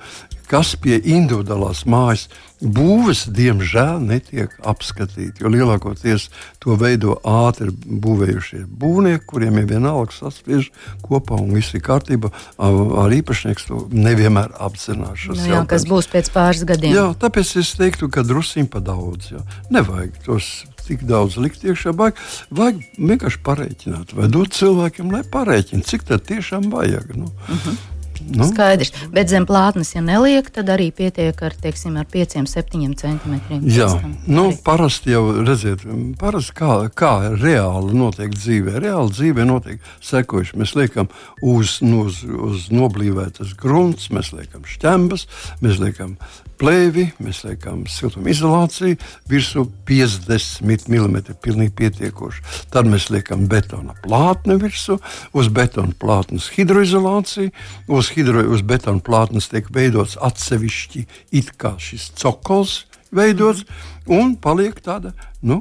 kas 0.52 0.75
pie 0.76 0.99
individuālās 1.00 1.86
mājas 1.88 2.26
būves, 2.62 3.25
diemžēl, 3.34 4.02
netiek 4.04 4.52
apskatīti. 4.69 5.43
Jo 5.43 5.50
lielākoties 5.50 6.28
to 6.62 6.76
veido 6.78 7.17
ātri 7.26 7.73
būvējušie 7.73 8.62
būvnieki, 8.69 9.25
kuriem 9.30 9.58
ir 9.62 9.71
vienalga 9.71 10.15
saspiež 10.15 10.69
kopā 11.02 11.41
un 11.41 11.54
viss 11.56 11.75
ir 11.75 11.82
kārtībā. 11.86 12.30
Ar 12.62 13.17
īpašnieks 13.17 13.67
to 13.71 13.86
nevienmēr 13.91 14.52
apzinās. 14.62 15.25
Nu, 15.32 15.38
jā, 15.49 15.62
kas 15.69 15.88
būs 15.88 16.10
pēc 16.12 16.30
pāris 16.34 16.67
gadiem? 16.69 16.95
Jā, 16.95 17.08
tāpēc 17.23 17.56
es 17.62 17.73
teiktu, 17.78 18.10
ka 18.12 18.26
druskuļi 18.26 18.69
pa 18.71 18.84
daudz. 18.84 19.32
Jā. 19.32 19.43
Nevajag 19.73 20.21
tos 20.26 20.52
tik 20.86 21.06
daudz 21.08 21.38
likt 21.41 21.65
iekšā. 21.65 21.95
Vajag, 21.97 22.21
vajag 22.54 22.84
vienkārši 22.99 23.43
pareiķināt, 23.47 24.15
vai 24.19 24.28
dot 24.30 24.54
cilvēkiem, 24.58 25.15
lai 25.15 25.23
pareiķina, 25.25 25.86
cik 25.86 26.06
tā 26.10 26.21
tiešām 26.21 26.71
vajag. 26.75 27.17
Nu. 27.17 27.32
Uh 27.49 27.56
mhm. 27.56 27.65
-huh. 27.65 27.92
Nu. 28.33 28.47
Skaidrs, 28.49 28.93
bet 29.13 29.31
zem 29.33 29.47
plātnes, 29.49 29.95
ja 29.95 30.03
neliek, 30.05 30.49
tad 30.55 30.71
arī 30.73 30.91
pietiek 30.95 31.39
ar, 31.45 31.57
teiksim, 31.63 31.97
ar 32.01 32.07
5-7 32.13 32.95
centimetriem. 33.01 33.65
Jā, 33.67 33.89
nu, 34.27 34.49
arī. 34.51 34.59
parasti 34.65 35.15
jau 35.15 35.25
redziet, 35.43 35.85
parasti 36.21 36.57
kā, 36.59 36.77
kā 36.97 37.13
reāli 37.33 37.97
notiek 37.99 38.35
dzīvē. 38.37 38.79
Reāli 38.83 39.17
dzīvē 39.17 39.47
notiek 39.49 39.93
sekojuši. 40.05 40.59
Mēs 40.63 40.77
liekam 40.79 41.11
uz, 41.43 41.79
nu, 41.85 42.07
uz, 42.09 42.23
uz 42.23 42.69
noblīvētas 42.75 43.57
grunts, 43.59 44.11
mēs 44.15 44.33
liekam 44.37 44.67
šķembas, 44.69 45.27
mēs 45.65 45.83
liekam 45.83 46.17
plēvi, 46.63 47.07
mēs 47.23 47.43
liekam 47.47 47.83
siltumizolāciju, 47.91 48.99
virsū 49.31 49.65
50 49.89 50.89
mm. 50.93 51.19
Pilnīgi 51.43 51.75
pietiekoši. 51.81 52.45
Tad 52.73 52.89
mēs 52.91 53.09
liekam 53.13 53.49
betona 53.51 53.97
plātni 54.05 54.57
virsū, 54.63 54.99
uz 55.35 55.51
betona 55.53 55.95
plātnes 55.99 56.49
hidroizolāciju, 56.55 57.51
uz, 57.91 58.13
hidro, 58.15 58.47
uz 58.55 58.63
betona 58.67 59.03
plātnes 59.03 59.51
tiek 59.51 59.69
veidots 59.75 60.17
atsevišķi 60.23 61.07
it 61.39 61.53
kā 61.59 61.75
šis 61.83 62.13
cokols 62.23 62.83
veidots, 63.13 63.67
un 64.09 64.37
paliek 64.41 64.79
tāda, 64.83 65.13
nu, 65.45 65.61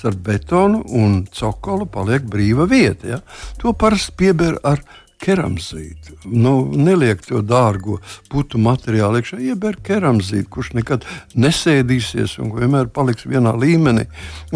starp 0.00 0.20
betonu 0.24 0.82
un 0.96 1.24
cokolu 1.34 1.86
paliek 1.90 2.24
brīva 2.24 2.66
vieta. 2.70 3.08
Ja? 3.16 3.20
To 3.60 3.74
parasti 3.76 4.14
pieber 4.16 4.58
ar 4.64 4.82
keramzītu. 5.20 6.16
Nu, 6.24 6.54
neliek 6.72 7.22
to 7.26 7.42
dārgo 7.44 7.98
putu 8.32 8.60
materiālu 8.62 9.20
iekšā, 9.20 9.40
ieber 9.50 9.76
keramzītu, 9.84 10.48
kurš 10.50 10.72
nekad 10.78 11.04
nesēdīsies 11.34 12.38
un 12.42 12.54
vienmēr 12.56 12.90
paliks 12.94 13.28
vienā 13.28 13.54
līmenī. 13.56 14.06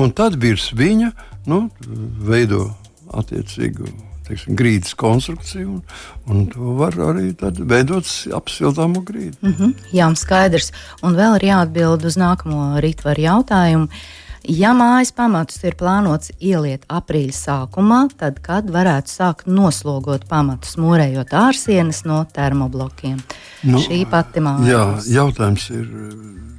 Un 0.00 0.14
tad 0.16 0.38
virs 0.40 0.70
viņa 0.76 1.12
nu, 1.50 1.66
veido 2.24 2.70
attiecīgu 3.14 3.88
teiksim, 4.24 4.56
grīdas 4.56 4.94
konstrukciju, 4.96 5.78
un, 5.78 5.82
un 6.32 6.44
to 6.52 6.74
var 6.78 6.96
arī 7.10 7.32
veidot 7.60 8.08
apsiltāmu 8.36 9.04
grīdu. 9.04 9.36
Mm 9.42 9.54
-hmm, 9.58 9.74
jā, 9.92 10.10
skaidrs. 10.16 10.72
Un 11.02 11.16
vēl 11.18 11.36
ir 11.40 11.48
jāatbild 11.50 12.04
uz 12.04 12.16
nākamo 12.16 12.80
rītvaru 12.80 13.26
jautājumu. 13.28 13.88
Ja 14.44 14.74
mājas 14.76 15.08
pamatus 15.16 15.62
ir 15.64 15.72
plānots 15.80 16.28
ieliet 16.36 16.82
aprīļa 16.92 17.32
sākumā, 17.32 18.00
tad 18.20 18.42
kad 18.44 18.68
varētu 18.68 19.08
sākt 19.08 19.46
noslogot 19.48 20.26
pamatus, 20.28 20.74
mūrējot 20.76 21.32
ārsienas 21.32 22.02
no 22.04 22.18
termoblokiem? 22.28 23.22
Nu, 23.64 23.80
Šī 23.80 24.02
pati 24.10 24.42
māja. 24.44 24.66
Jā, 24.68 24.82
jautājums 25.20 25.70
ir. 25.72 25.86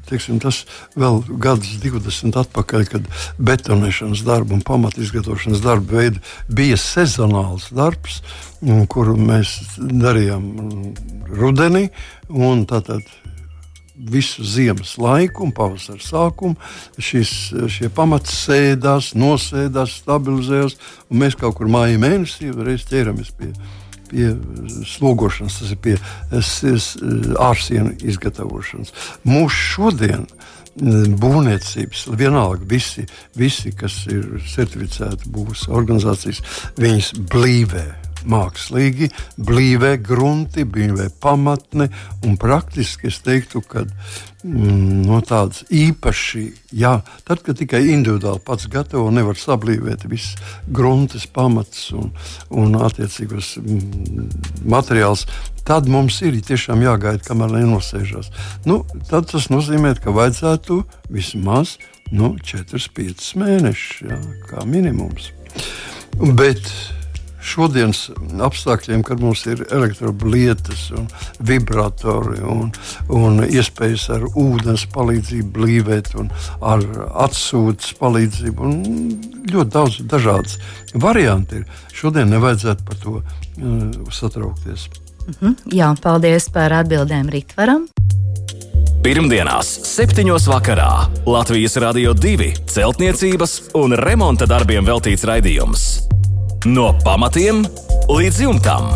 Teiksim, 0.06 0.38
tas 0.38 0.60
vēl 0.93 1.15
gadus 1.41 1.80
20 1.82 2.36
atpakaļ, 2.38 2.84
kad 2.91 3.08
betonēšanas 3.41 4.21
darbu 4.28 4.54
un 4.54 4.62
pamatizgatavošanas 4.62 5.63
darbu 5.65 5.98
veidu 5.98 6.21
bija 6.45 6.78
sezonāls 6.78 7.71
darbs, 7.74 8.19
kuru 8.93 9.17
mēs 9.17 9.56
darījām 9.82 10.45
rudenī. 11.34 11.88
Tātad 12.69 13.10
visu 13.97 14.43
ziemas 14.43 14.95
laiku 15.01 15.45
un 15.45 15.53
pavasara 15.55 16.01
sākumu 16.03 16.55
šis, 17.01 17.31
šie 17.71 17.89
pamati 17.95 18.34
sēdās, 18.34 19.13
nosēdās, 19.17 19.99
stabilizējās, 20.01 20.77
un 21.10 21.23
mēs 21.23 21.39
kaut 21.39 21.58
kur 21.60 21.71
māja 21.71 21.99
mēnesī 22.01 22.51
reiz 22.55 22.88
ķeramies 22.89 23.34
pie. 23.39 23.53
Pie 24.05 24.27
slogošanas, 24.86 25.55
tas 25.58 25.71
ir 25.73 25.79
pie 25.81 25.95
ārsienu 27.41 27.95
izgatavošanas. 28.05 28.93
Mūsu 29.25 29.58
šodien 29.58 30.27
būvniecības, 30.75 32.05
vienalga, 32.13 32.69
visi, 32.69 33.08
visi 33.34 33.73
kas 33.73 34.03
ir 34.05 34.38
certificēti 34.45 35.31
būvniecības 35.34 35.67
organizācijas, 35.81 36.43
viņas 36.77 37.15
blīvē 37.34 37.88
mākslīgi 38.29 39.09
blīvē 39.38 39.95
grunti, 40.03 40.65
blīvē 40.67 41.09
pamatne 41.21 41.89
un 42.25 42.38
praktiski 42.41 43.09
es 43.11 43.19
teiktu, 43.25 43.61
ka 43.65 43.85
mm, 43.85 45.05
no 45.07 45.21
tādas 45.25 45.63
īpaši, 45.69 46.45
jā, 46.75 46.97
tad, 47.27 47.43
kad 47.45 47.59
tikai 47.59 47.83
individuāli 47.93 48.43
pats 48.45 48.69
gatavo, 48.71 49.09
nevar 49.13 49.39
sablīvēt 49.39 50.07
visas 50.11 50.35
gruntes 50.67 51.27
pamats 51.27 51.89
un, 51.95 52.11
un 52.53 52.77
attiecīgos 52.85 53.55
mm, 53.61 54.29
materiāls, 54.71 55.25
tad 55.65 55.89
mums 55.89 56.19
ir 56.25 56.38
tiešām 56.45 56.83
jāgaida, 56.85 57.23
kamēr 57.25 57.57
nenosēžās. 57.59 58.31
Nu, 58.69 58.83
tad 59.09 59.31
tas 59.31 59.49
nozīmē, 59.53 59.95
ka 60.01 60.13
vajadzētu 60.15 60.81
vismaz 61.13 61.77
nu, 62.13 62.35
4-5 62.45 63.31
mēnešus, 63.41 64.19
kā 64.49 64.65
minimums. 64.69 65.31
Bet 66.38 66.61
šodienas 67.45 68.10
apstākļiem, 68.47 69.03
kad 69.05 69.21
mums 69.23 69.45
ir 69.49 69.63
elektroblietas, 69.73 70.88
un 70.97 71.08
vibratori 71.45 72.41
un, 72.41 72.71
un 73.13 73.43
iespējas 73.45 74.08
ar 74.17 74.27
ūdens 74.34 74.88
palīdzību 74.95 75.51
blīvēt, 75.55 76.13
un 76.19 76.31
ar 76.65 76.84
atsūtas 77.27 77.93
palīdzību, 77.99 78.69
un 78.69 79.49
ļoti 79.51 79.75
daudz 79.77 79.99
dažādas 80.12 80.60
varianti 80.93 81.62
ir. 81.62 81.67
Šodien 81.95 82.31
nevajadzētu 82.34 82.88
par 82.88 83.01
to 83.03 83.17
uh, 83.19 84.12
satraukties. 84.12 84.89
Mm 85.25 85.34
-hmm. 85.41 85.55
Jā, 85.73 85.95
paldies 86.01 86.49
par 86.49 86.73
atbildēm 86.73 87.29
Rītvaram. 87.29 87.88
Pirmdienās, 89.05 89.67
7. 89.86 90.25
vakarā 90.49 91.05
Latvijas 91.25 91.77
Rādio 91.77 92.13
2 92.13 92.65
celtniecības 92.65 93.62
un 93.77 93.93
remonta 93.93 94.47
darbiem 94.49 94.86
veltīts 94.86 95.23
raidījums. 95.29 96.14
No 96.65 96.88
pamatiem 97.04 97.60
līdz 98.10 98.39
jumtam. 98.41 98.88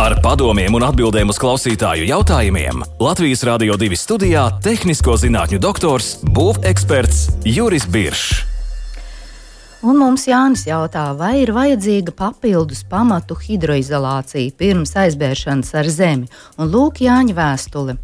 Ar 0.00 0.14
padomiem 0.24 0.72
un 0.72 0.86
atbildēm 0.86 1.28
uz 1.28 1.36
klausītāju 1.36 2.06
jautājumiem 2.08 2.80
Latvijas 3.04 3.44
Rādio 3.44 3.76
2 3.76 3.98
studijā- 4.00 4.46
tehnisko 4.64 5.12
zinātņu 5.20 5.58
doktors, 5.60 6.16
būveksperts 6.24 7.44
Juris 7.44 7.84
Biršs. 7.84 8.46
Un 9.82 9.98
mums 9.98 10.24
Jānis 10.24 10.64
jautā, 10.64 11.14
vai 11.14 11.42
ir 11.42 11.52
vajadzīga 11.52 12.16
papildus 12.16 12.82
pamatu 12.88 13.36
hidroizolācija 13.36 14.56
pirms 14.56 14.96
aizbēršanas 14.96 15.74
ar 15.74 15.84
zemi. 15.84 16.28
Un 16.56 16.72
lūk, 16.72 17.04
Jāņa 17.04 17.34
vēstule. 17.34 17.98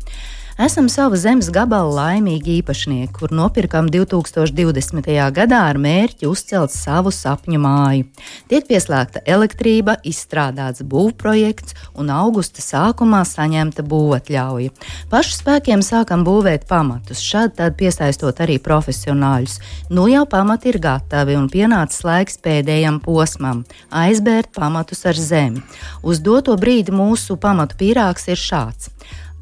Esam 0.61 0.91
sava 0.93 1.17
zemes 1.17 1.47
gabala 1.49 1.89
laimīgi 1.89 2.59
īpašnieki, 2.59 3.15
kur 3.17 3.31
nopirkam 3.33 3.87
2020. 3.89 5.07
gadā 5.33 5.61
ar 5.71 5.79
mērķi 5.81 6.27
uzcelt 6.29 6.75
savu 6.75 7.09
sapņu 7.17 7.57
māju. 7.63 8.05
Tiek 8.53 8.67
pieslēgta 8.69 9.23
elektrība, 9.25 9.95
izstrādāts 10.05 10.85
būvprojekts 10.85 11.79
un 11.97 12.13
augusta 12.13 12.61
sākumā 12.61 13.23
saņemta 13.25 13.87
būvatļauja. 13.89 14.75
Pašu 15.09 15.39
spēkiem 15.39 15.81
sākam 15.81 16.27
būvēt 16.29 16.69
pamatus, 16.69 17.25
šādi 17.25 17.71
piesaistot 17.81 18.45
arī 18.45 18.59
profesionāļus. 18.61 19.57
Nu 19.89 20.11
jau 20.13 20.27
pamati 20.29 20.75
ir 20.75 20.81
gatavi 20.85 21.39
un 21.41 21.49
pienācis 21.49 22.05
laiks 22.05 22.37
pēdējam 22.45 23.01
posmam- 23.01 23.65
aizbērt 24.05 24.53
pamatus 24.53 25.07
ar 25.07 25.15
zemi. 25.17 25.65
Uz 26.03 26.21
doto 26.21 26.53
brīdi 26.61 26.93
mūsu 26.93 27.41
pamatu 27.41 27.81
pīrāgs 27.81 28.29
ir 28.29 28.37
šāds 28.37 28.93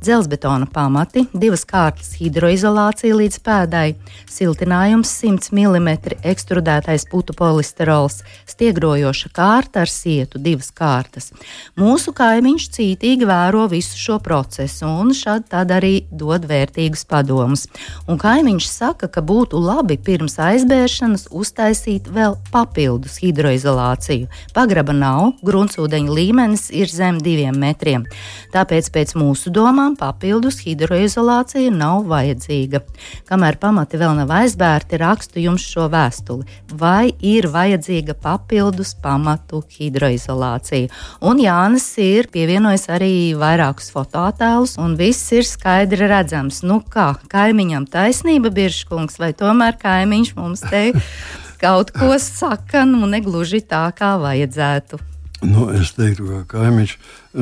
dzelzbetona 0.02 0.66
pamati, 0.72 1.24
divas 1.32 1.64
kārtas 1.68 2.12
hidroizolācija 2.18 3.16
līdz 3.18 3.38
pēdai, 3.44 3.87
siltinājums 4.30 5.11
100 5.20 5.50
mm 5.56 5.88
ekstrudētais 6.28 7.06
putu 7.11 7.34
polisterols, 7.37 8.20
stiegrojoša 8.48 9.30
kārta 9.34 9.82
ar 9.84 9.92
sietu, 9.92 10.38
divas 10.42 10.70
kārtas. 10.74 11.32
Mūsu 11.78 12.14
kaimiņš 12.16 12.68
cītīgi 12.76 13.28
vēro 13.28 13.66
visu 13.72 13.98
šo 13.98 14.18
procesu 14.22 14.87
un 14.88 15.14
šad 15.16 15.48
tad 15.50 15.72
arī 15.74 16.04
dod 16.11 16.46
vērtīgus 16.48 17.04
padomus. 17.08 17.66
Un 18.06 18.20
kaimiņš 18.20 18.68
saka, 18.70 19.11
ka 19.11 19.24
būtu 19.24 19.58
labi 19.62 19.98
pirms 19.98 20.38
aizbēršanas 20.42 21.28
uztaisīt 21.34 22.08
vēl 22.12 22.38
papildus 22.52 23.18
hidroizolāciju. 23.22 24.28
Pagraba 24.54 24.94
nav, 24.94 25.32
gruntsūdeņa 25.46 26.16
līmenis 26.20 26.68
ir 26.74 26.90
zem 26.92 27.18
diviem 27.22 27.58
metriem. 27.58 28.06
Tāpēc 28.54 28.92
pēc 28.94 29.16
mūsu 29.18 29.52
domām 29.54 29.88
domām 29.88 29.96
papildus 29.96 30.61
hidroizolācija 30.64 31.70
nav 31.72 32.05
vajadzīga. 32.09 32.83
Kamēr 33.29 33.57
pamati 33.59 33.96
vēl 33.96 34.16
nav 34.18 34.31
aizbērti, 34.31 34.98
rakstu 35.01 35.40
jums 35.40 35.64
šo 35.64 35.88
vēstuli. 35.88 36.44
Vai 36.72 37.12
ir 37.20 37.48
vajadzīga 37.48 38.14
papildus 38.14 38.94
pamatu 39.01 39.62
hidroizolācija? 39.62 40.88
Un 41.22 41.40
Jānis 41.40 41.88
ir 41.98 42.29
pievienojis 42.29 42.88
arī 42.88 43.35
vairākus 43.35 43.90
fotoattēlus, 43.94 44.77
un 44.79 44.96
viss 44.96 45.33
ir 45.33 45.44
skaidri 45.44 46.09
redzams. 46.09 46.62
Nu 46.62 46.83
kā, 46.83 47.14
kaimiņam 47.29 47.88
taisnība, 47.88 48.51
Biržkungs, 48.51 49.18
vai 49.18 49.33
tomēr 49.33 49.79
kaimiņš 49.81 50.35
mums 50.37 50.64
te 50.68 50.90
kaut 51.62 51.94
ko 51.96 52.18
saka, 52.18 52.85
nu 52.85 53.09
negluži 53.09 53.64
tā, 53.64 53.88
kā 53.96 54.18
vajadzētu. 54.20 55.17
Nu, 55.42 55.68
es 55.70 55.92
teiktu, 55.94 56.27
ka 56.27 56.59
kaimiņš 56.59 56.94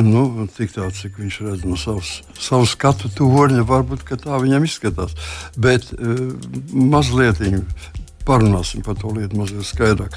nu, 0.04 0.46
tik 0.52 0.74
tāds, 0.74 1.00
cik 1.00 1.16
viņš 1.22 1.38
redz 1.46 1.62
no 1.64 1.78
savas, 1.80 2.18
savas 2.36 2.74
skatu 2.76 3.08
torņa, 3.16 3.64
varbūt 3.68 4.04
tā 4.20 4.40
viņam 4.42 4.66
izskatās. 4.68 5.16
Bet 5.56 5.88
uh, 5.96 6.26
mazliet 6.76 7.40
parunāsim 8.26 8.82
par 8.84 8.98
to 9.00 9.14
lietu 9.14 9.38
mazliet 9.38 9.64
skaidrāk. 9.64 10.16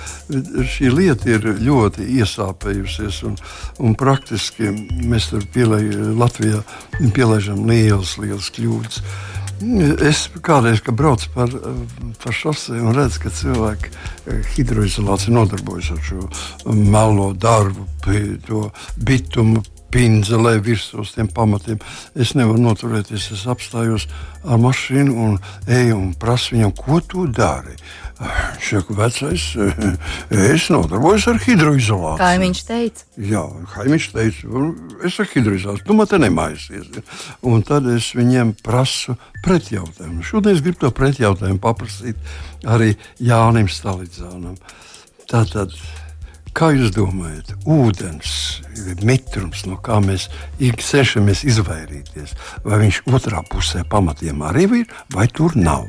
Šī 0.74 0.92
lieta 0.92 1.30
ir 1.30 1.46
ļoti 1.62 2.10
iesāpējusies, 2.20 3.22
un, 3.30 3.40
un 3.80 3.96
praktiski 3.96 4.74
mēs 5.06 5.30
tur 5.32 5.46
pielai, 5.54 5.86
Latvijā 6.20 6.64
pielaižam 7.16 7.64
lielas, 7.70 8.18
lielas 8.20 8.50
kļūdas. 8.58 9.04
Uh, 9.04 9.39
Es 9.60 10.28
kādreiz, 10.46 10.80
braucu 10.96 11.28
par, 11.34 11.52
par 12.24 12.36
šosei 12.36 12.80
un 12.80 12.96
redzu, 12.96 13.20
ka 13.26 13.32
cilvēki 13.34 13.92
eh, 13.92 14.54
hidroizolācija 14.56 15.36
nodarbojas 15.36 15.92
ar 15.96 16.06
šo 16.06 16.30
melo 16.72 17.34
darbu, 17.34 17.88
to 18.48 18.70
bitumu 18.96 19.64
pinzelē 19.94 20.58
virsū 20.64 21.04
uz 21.04 21.14
tiem 21.16 21.30
pamatiem. 21.34 21.80
Es 22.16 22.36
nevaru 22.38 22.62
noturēties, 22.64 23.32
es 23.36 23.48
apstājos 23.50 24.08
ar 24.44 24.62
mašīnu 24.62 25.16
un 25.26 25.40
eju 25.68 25.98
un 25.98 26.14
prasu 26.20 26.56
viņam, 26.56 26.76
ko 26.78 27.02
tu 27.02 27.26
dari. 27.28 27.76
Viņš 28.20 28.70
saka, 28.74 28.96
vecais, 28.98 29.44
es 30.54 30.66
nodarbojos 30.74 31.28
ar 31.32 31.38
hidroizolāciju. 31.40 32.20
Kā 32.20 32.34
viņš 32.42 32.64
teica? 32.68 33.06
Jā, 33.30 33.44
kā 33.72 33.86
viņš 33.88 34.08
teica, 34.12 34.64
es 35.08 35.20
ar 35.24 35.30
hidroizolāciju, 35.32 35.86
tu 35.88 35.96
man 35.96 36.10
te 36.12 36.20
nemaisies. 36.20 36.90
Un 37.48 37.64
tad 37.68 37.88
es 37.94 38.12
viņiem 38.20 38.58
prasu 38.66 39.16
pretjautājumu. 39.46 40.26
Šodien 40.28 40.58
es 40.58 40.66
gribu 40.66 40.84
to 40.84 40.92
pretjautājumu 40.96 41.64
paprasīt 41.64 42.20
arī 42.68 42.92
Jānim 43.24 43.72
Stalidzānam. 43.72 44.60
Tātad, 45.30 45.72
kā 46.56 46.72
jūs 46.76 46.94
domājat, 46.96 47.54
ūdens 47.70 48.34
ir 48.82 49.06
mitrums, 49.06 49.66
no 49.70 49.80
kā 49.84 50.00
mēs 50.04 50.30
cenšamies 50.60 51.46
izvairīties? 51.48 52.36
Vai 52.66 52.84
viņš 52.86 53.04
otrā 53.10 53.44
pusē 53.50 53.86
pamatiem 53.88 54.46
arī 54.50 54.68
ir, 54.84 54.94
vai 55.16 55.28
tur 55.28 55.58
nav? 55.58 55.88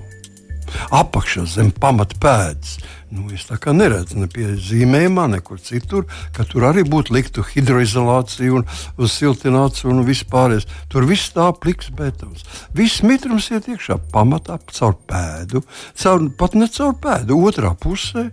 apakšā 0.94 1.44
zem 1.48 1.70
pamatpēdas. 1.74 2.78
Nu, 3.10 3.26
es 3.34 3.42
tā 3.48 3.56
kā 3.58 3.72
neredzu 3.74 4.20
ne 4.22 4.28
pie 4.30 4.52
zīmējumā, 4.54 5.26
nekur 5.32 5.58
citur, 5.62 6.04
ka 6.36 6.44
tur 6.46 6.68
arī 6.68 6.84
būtu 6.86 7.14
liktu 7.16 7.42
hidroizolācija 7.46 8.62
siltināts 9.10 9.82
un 9.88 10.04
vispārējais. 10.06 10.68
Tur 10.92 11.08
viss 11.10 11.32
tā 11.34 11.48
pliks 11.58 11.90
betons. 11.96 12.46
Viss 12.76 13.02
mitrums 13.02 13.50
iet 13.50 13.66
iekšā 13.70 13.98
pamatā 14.14 14.60
caur 14.70 14.94
pēdu, 15.10 15.64
caur, 15.98 16.28
pat 16.38 16.54
ne 16.54 16.70
caur 16.70 16.94
pēdu, 17.02 17.40
otrā 17.50 17.74
pusē 17.74 18.28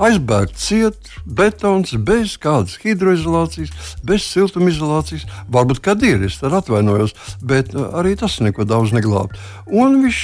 aizbēgt 0.00 0.56
ciet, 0.60 1.10
betons, 1.26 1.92
bez 1.94 2.36
kādas 2.40 2.78
hidroizolācijas, 2.82 3.72
bez 4.06 4.24
siltumizolācijas. 4.30 5.26
Varbūt, 5.52 5.82
kad 5.84 6.02
ir, 6.06 6.24
es 6.26 6.40
tam 6.40 6.56
atvainojos, 6.58 7.14
bet 7.44 7.74
uh, 7.76 7.90
arī 8.00 8.16
tas 8.20 8.38
neko 8.44 8.66
daudz 8.68 8.94
neglābt. 8.96 9.38
Un 9.70 10.00
uh, 10.06 10.20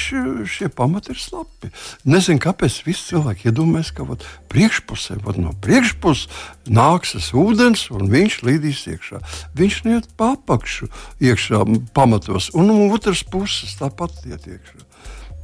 šie 0.48 0.70
pamati 0.72 1.12
ir 1.14 1.20
slapi. 1.20 1.72
Nezinu, 2.08 2.42
kāpēc 2.42 2.80
visi 2.86 3.12
cilvēki 3.12 3.50
iedomājas, 3.50 3.92
ka 3.96 4.08
vat, 4.08 4.24
priekšpusē, 4.52 5.20
vat, 5.26 5.40
no 5.40 5.52
priekšpuses 5.64 6.26
nāksies 6.66 7.30
ūdens, 7.36 7.86
un 7.94 8.10
viņš 8.12 8.40
līdīs 8.46 8.86
iekšā. 8.94 9.22
Viņš 9.58 9.82
neiet 9.86 10.10
pa 10.18 10.34
apakšu 10.36 10.90
iekšā 11.22 11.62
pamatos, 11.96 12.50
un 12.56 12.70
no 12.70 12.80
otras 12.94 13.22
puses 13.26 13.76
tāpat 13.80 14.24
iet 14.26 14.48
iekšā. 14.50 14.85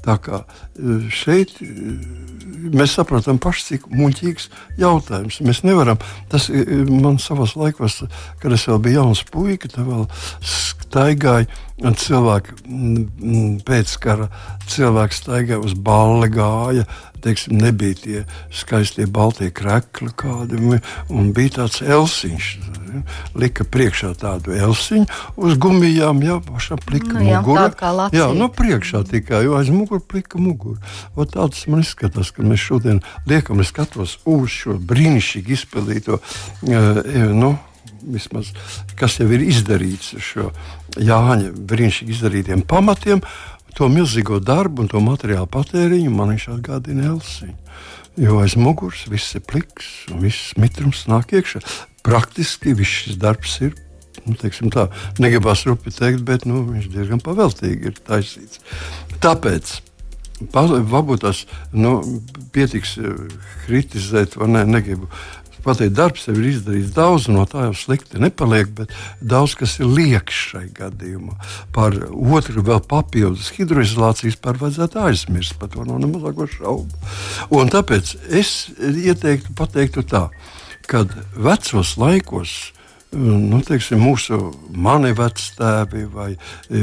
Tā 0.02 0.16
kā 0.22 0.42
e, 0.42 0.96
šeit 1.14 1.54
e, 1.62 1.68
mēs 2.74 2.96
saprotam 2.98 3.38
paši, 3.42 3.66
cik 3.68 3.88
muļķīgs 3.94 4.48
jautājums. 4.82 5.38
Mēs 5.46 5.62
nevaram, 5.66 6.00
tas 6.32 6.48
e, 6.50 6.64
man 6.90 7.20
savos 7.22 7.54
laikos, 7.58 8.02
kad 8.42 8.54
es 8.54 8.66
vēl 8.66 8.82
biju 8.82 9.02
jauns 9.02 9.22
puika, 9.30 9.70
tad 9.70 9.86
vēl 9.86 10.08
staigāja 10.42 11.46
cilvēki 12.02 12.58
pēc 13.66 13.94
kara, 14.02 14.28
cilvēki 14.70 15.18
staigāja 15.18 15.62
uz 15.62 15.74
balli 15.78 16.30
gāja, 16.34 16.86
teiksim, 17.22 17.58
nebija 17.62 17.98
tie 17.98 18.22
skaistie 18.54 19.06
baltie 19.06 19.50
krekli 19.54 20.10
kādi, 20.18 20.60
un 21.12 21.32
bija 21.36 21.58
tāds 21.60 21.82
elsiņš. 21.82 22.52
Lika 23.38 23.64
priekšā 23.64 24.12
tādu 24.20 24.52
elsiņu 24.52 25.06
uz 25.40 25.56
gumijām, 25.60 26.20
jā, 26.26 26.36
pašam 26.44 26.82
plika 26.84 27.14
nu, 27.14 27.24
jā, 27.24 27.40
mugura. 27.40 28.10
Jā, 28.12 28.28
nu 28.36 28.50
priekšā 28.52 29.04
tikai, 29.08 29.44
jo 29.46 29.56
aiz 29.56 29.72
mugura 29.72 30.04
plika 30.04 30.40
mugura. 30.42 30.82
O 31.16 31.24
tāds 31.28 31.64
man 31.72 31.86
izskatās, 31.86 32.34
ka 32.36 32.44
mēs 32.44 32.60
šodien 32.68 33.00
liekam, 33.30 33.64
es 33.64 33.72
skatos 33.72 34.18
uz 34.28 34.52
šo 34.52 34.76
brīnišķīgi 34.76 35.56
izpildīto, 35.56 36.20
uh, 36.20 37.04
nu, 37.32 37.54
vismaz, 38.02 38.50
kas 38.98 39.18
jau 39.20 39.28
ir 39.32 39.44
izdarīts 39.46 40.16
ar 40.18 40.24
šo 40.26 40.46
Jāņa 41.00 41.52
brīnišķīgi 41.56 42.12
izdarītiem 42.12 42.64
pamatiem, 42.68 43.22
to 43.76 43.88
milzīgo 43.92 44.40
darbu 44.42 44.84
un 44.84 44.90
to 44.92 45.00
materiālu 45.04 45.48
patēriņu 45.52 46.12
man 46.14 46.34
viņš 46.34 46.48
atgādina 46.56 47.10
Elsiņu. 47.12 47.56
Jo 48.20 48.42
aiz 48.42 48.58
muguras 48.60 49.06
viss 49.08 49.38
ir 49.38 49.44
pliks 49.48 49.88
un 50.12 50.20
viss 50.24 50.52
mitrums 50.60 51.06
nāk 51.08 51.32
iekšā. 51.32 51.62
Praktiski 52.04 52.74
viss 52.76 53.06
šis 53.06 53.20
darbs 53.20 53.56
ir. 53.64 53.78
Nu, 54.28 54.36
tā, 54.36 54.84
negribas 55.18 55.64
rupi 55.66 55.90
teikt, 55.90 56.20
bet 56.28 56.44
nu, 56.46 56.60
viņš 56.68 56.90
diezgan 56.92 57.22
pavēltīgi 57.24 57.88
ir 57.90 57.96
taisīts. 58.06 58.60
Tāpēc 59.24 59.78
varbūt 60.50 61.22
tas 61.24 61.44
nu, 61.72 62.00
pietiks 62.52 62.96
eh, 62.98 63.14
kritizēt, 63.64 64.36
vai 64.36 64.48
ne, 64.48 64.64
negribu 64.66 65.08
pateikt, 65.64 65.94
darbs 65.96 66.26
jau 66.28 66.34
ir 66.36 66.48
izdarīts 66.50 66.92
daudz, 66.96 67.28
no 67.32 67.44
tā 67.48 67.68
jau 67.68 67.76
slikti 67.76 68.20
nepaliek, 68.22 68.70
bet 68.76 68.92
daudz 69.20 69.56
kas 69.58 69.78
ir 69.80 69.90
liekas 69.90 70.42
šai 70.50 70.66
gadījumā. 70.76 71.38
Par 71.74 71.96
otru 72.10 72.64
vēl 72.66 72.82
papildus 72.90 73.52
hidroizolācijas 73.56 74.38
par 74.42 74.60
vajadzētu 74.60 75.02
aizmirst, 75.06 75.56
par 75.60 75.72
to 75.72 75.86
nav 75.88 76.02
ne 76.02 76.10
mazāko 76.12 76.48
šaubu. 76.50 77.02
Un 77.54 77.72
tāpēc 77.72 78.16
es 78.30 78.70
ieteiktu 78.78 79.56
pateiktu 79.58 80.06
tā, 80.08 80.28
kad 80.90 81.12
vecos 81.38 81.96
laikos 82.00 82.72
nu, 83.12 83.60
teiksim, 83.64 84.00
mūsu 84.00 84.38
mani 84.72 85.12
vectēvi 85.16 86.04
vai 86.12 86.30
e, 86.32 86.82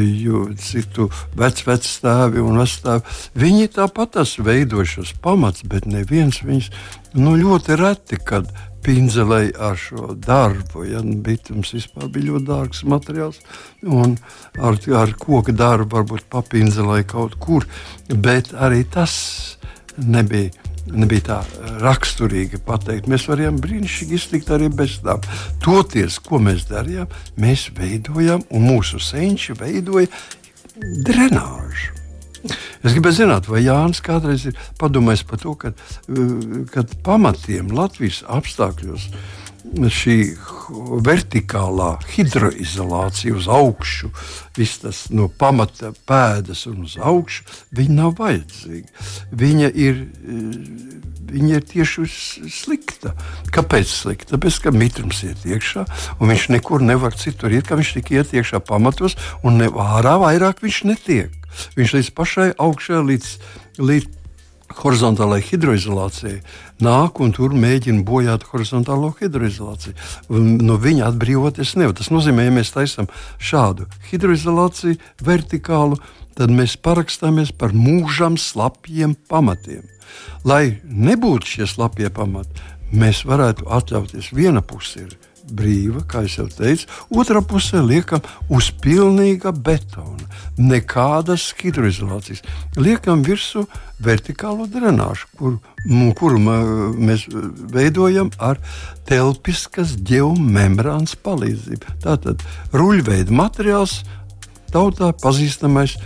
citu 0.62 1.10
vecvectēvi 1.38 2.44
un 2.44 2.62
vectēvi. 2.62 3.18
Viņi 3.39 3.72
tāpat 3.80 4.20
veidoja 4.46 4.88
šos 4.94 5.15
pamats, 5.24 5.65
bet 5.65 5.89
neviens 5.89 6.44
viņus 6.46 6.70
nu, 7.18 7.36
ļoti 7.39 7.80
reti, 7.80 8.20
kad 8.22 8.50
pinzelēji 8.86 9.54
ar 9.60 9.78
šo 9.80 10.13
darbu. 10.15 10.86
Ja? 10.88 11.04
Nu, 11.06 11.18
bitums 11.26 11.74
vispār 11.76 12.10
bija 12.13 12.32
ļoti 12.32 12.50
dārgs 12.50 12.84
materiāls, 12.89 13.42
un 13.84 14.18
ar, 14.58 14.80
ar 15.02 15.13
koku 15.20 15.56
darbu 15.56 16.00
varbūt 16.00 16.30
papinzelēji 16.32 17.10
kaut 17.12 17.38
kur, 17.42 17.68
bet 18.10 18.54
arī 18.56 18.86
tas 18.89 19.13
nebija. 19.98 20.56
Nebija 20.89 21.22
tā 21.22 21.36
raksturīgi 21.84 22.63
pateikt. 22.65 23.06
Mēs 23.12 23.28
varējām 23.30 23.60
brīnišķīgi 23.62 24.18
iztikt 24.18 24.50
arī 24.56 24.72
bez 24.74 24.96
tām. 25.06 25.22
Toties, 25.62 26.18
ko 26.26 26.39
mēs 26.42 26.65
darījām, 26.72 27.12
mēs 27.38 27.68
veidojām, 27.78 28.48
un 28.50 28.68
mūsu 28.72 28.98
senči 28.98 29.54
veidoja 29.60 30.10
drenāžu. 31.06 31.99
Es 32.47 32.93
gribēju 32.93 33.17
zināt, 33.23 33.49
vai 33.52 33.65
Jānis 33.65 33.99
kādreiz 34.06 34.45
ir 34.49 34.60
padomājis 34.80 35.25
par 35.28 35.41
to, 35.41 35.56
ka 35.60 35.73
kad 36.73 36.95
pamatiem 37.06 37.73
Latvijas 37.75 38.23
apstākļos 38.32 39.10
šī 39.69 40.15
vertikālā 41.06 41.89
hidroizolācija 42.13 43.36
uz 43.36 43.47
augšu, 43.52 44.10
viss 44.58 44.82
tas 44.84 45.02
no 45.13 45.28
pamata 45.30 45.91
pēdas 46.08 46.65
un 46.69 46.86
uz 46.88 46.95
augšu, 46.97 47.43
viņa 47.75 47.95
nav 47.97 48.15
vajadzīga. 48.19 49.06
Viņa 49.32 49.71
ir, 49.75 50.02
viņa 51.30 51.60
ir 51.60 51.67
tieši 51.69 52.08
slikta. 52.49 53.13
Kāpēc 53.54 53.91
slikta? 53.91 54.38
Tāpēc, 54.38 54.62
ka 54.63 54.75
mitrums 54.75 55.23
iet 55.28 55.45
iekšā, 55.45 55.86
un 56.19 56.34
viņš 56.34 56.49
nekur 56.56 56.86
nevar 56.86 57.17
citur 57.19 57.54
iet, 57.54 57.67
kā 57.69 57.80
viņš 57.80 57.97
tikai 57.99 58.21
iet 58.21 58.34
iekšā 58.39 58.63
pamatos, 58.65 59.17
un 59.43 59.62
ne, 59.62 59.69
ārā 59.69 60.17
vairāk 60.23 60.63
viņš 60.65 60.84
netiek. 60.89 61.38
Viņš 61.78 61.98
līdz 61.98 62.14
pašai 62.18 62.50
augšai, 62.62 63.04
līdz, 63.10 63.34
līdz 63.82 64.16
horizontālajai 64.80 65.46
hidroizolācijai 65.50 66.38
nāk 66.86 67.20
un 67.24 67.34
tur 67.36 67.56
mēģina 67.58 68.04
bojāt 68.06 68.46
horizontālo 68.52 69.12
hidroizolāciju. 69.20 69.96
No 70.30 70.78
viņa 70.80 71.10
atbrīvoties 71.10 71.76
nevar. 71.80 71.96
Tas 71.98 72.12
nozīmē, 72.14 72.46
ja 72.48 72.56
mēs 72.56 72.74
taisām 72.76 73.10
šādu 73.42 73.90
hidroizolāciju, 74.12 75.00
vertikālu, 75.26 76.00
tad 76.38 76.54
mēs 76.56 76.78
parakstāmies 76.80 77.52
par 77.52 77.74
mūžam 77.76 78.38
slapjiem 78.40 79.18
pamatiem. 79.30 79.84
Lai 80.48 80.80
nebūtu 80.84 81.56
šie 81.58 81.68
slapjie 81.70 82.10
pamati, 82.14 82.64
mēs 82.96 83.26
varētu 83.28 83.68
atļauties 83.70 84.32
viena 84.34 84.64
pusi 84.66 85.04
ir 85.06 85.18
brīva, 85.56 86.04
kā 86.10 86.24
jau 86.30 86.48
teicu. 86.52 86.88
Otra 87.16 87.42
pusē 87.46 87.82
liekam 87.86 88.24
uz 88.54 88.70
pilnīga 88.84 89.54
betona, 89.54 90.28
nekādas 90.58 91.50
hidroizolācijas. 91.60 92.44
Liekam 92.80 93.24
virsū 93.26 93.66
vertikālo 94.04 94.68
drenāžu, 94.72 95.28
kur, 95.40 95.58
kuru 96.20 96.40
mēs 96.40 97.26
veidojam 97.74 98.32
ar 98.40 98.62
telpiskas 99.10 99.98
geomembrānas 100.08 101.18
palīdzību. 101.26 101.98
Tātad 102.06 102.46
ruļveida 102.76 103.36
materiāls, 103.36 104.00
tautā 104.74 105.12
pazīstamais 105.18 105.98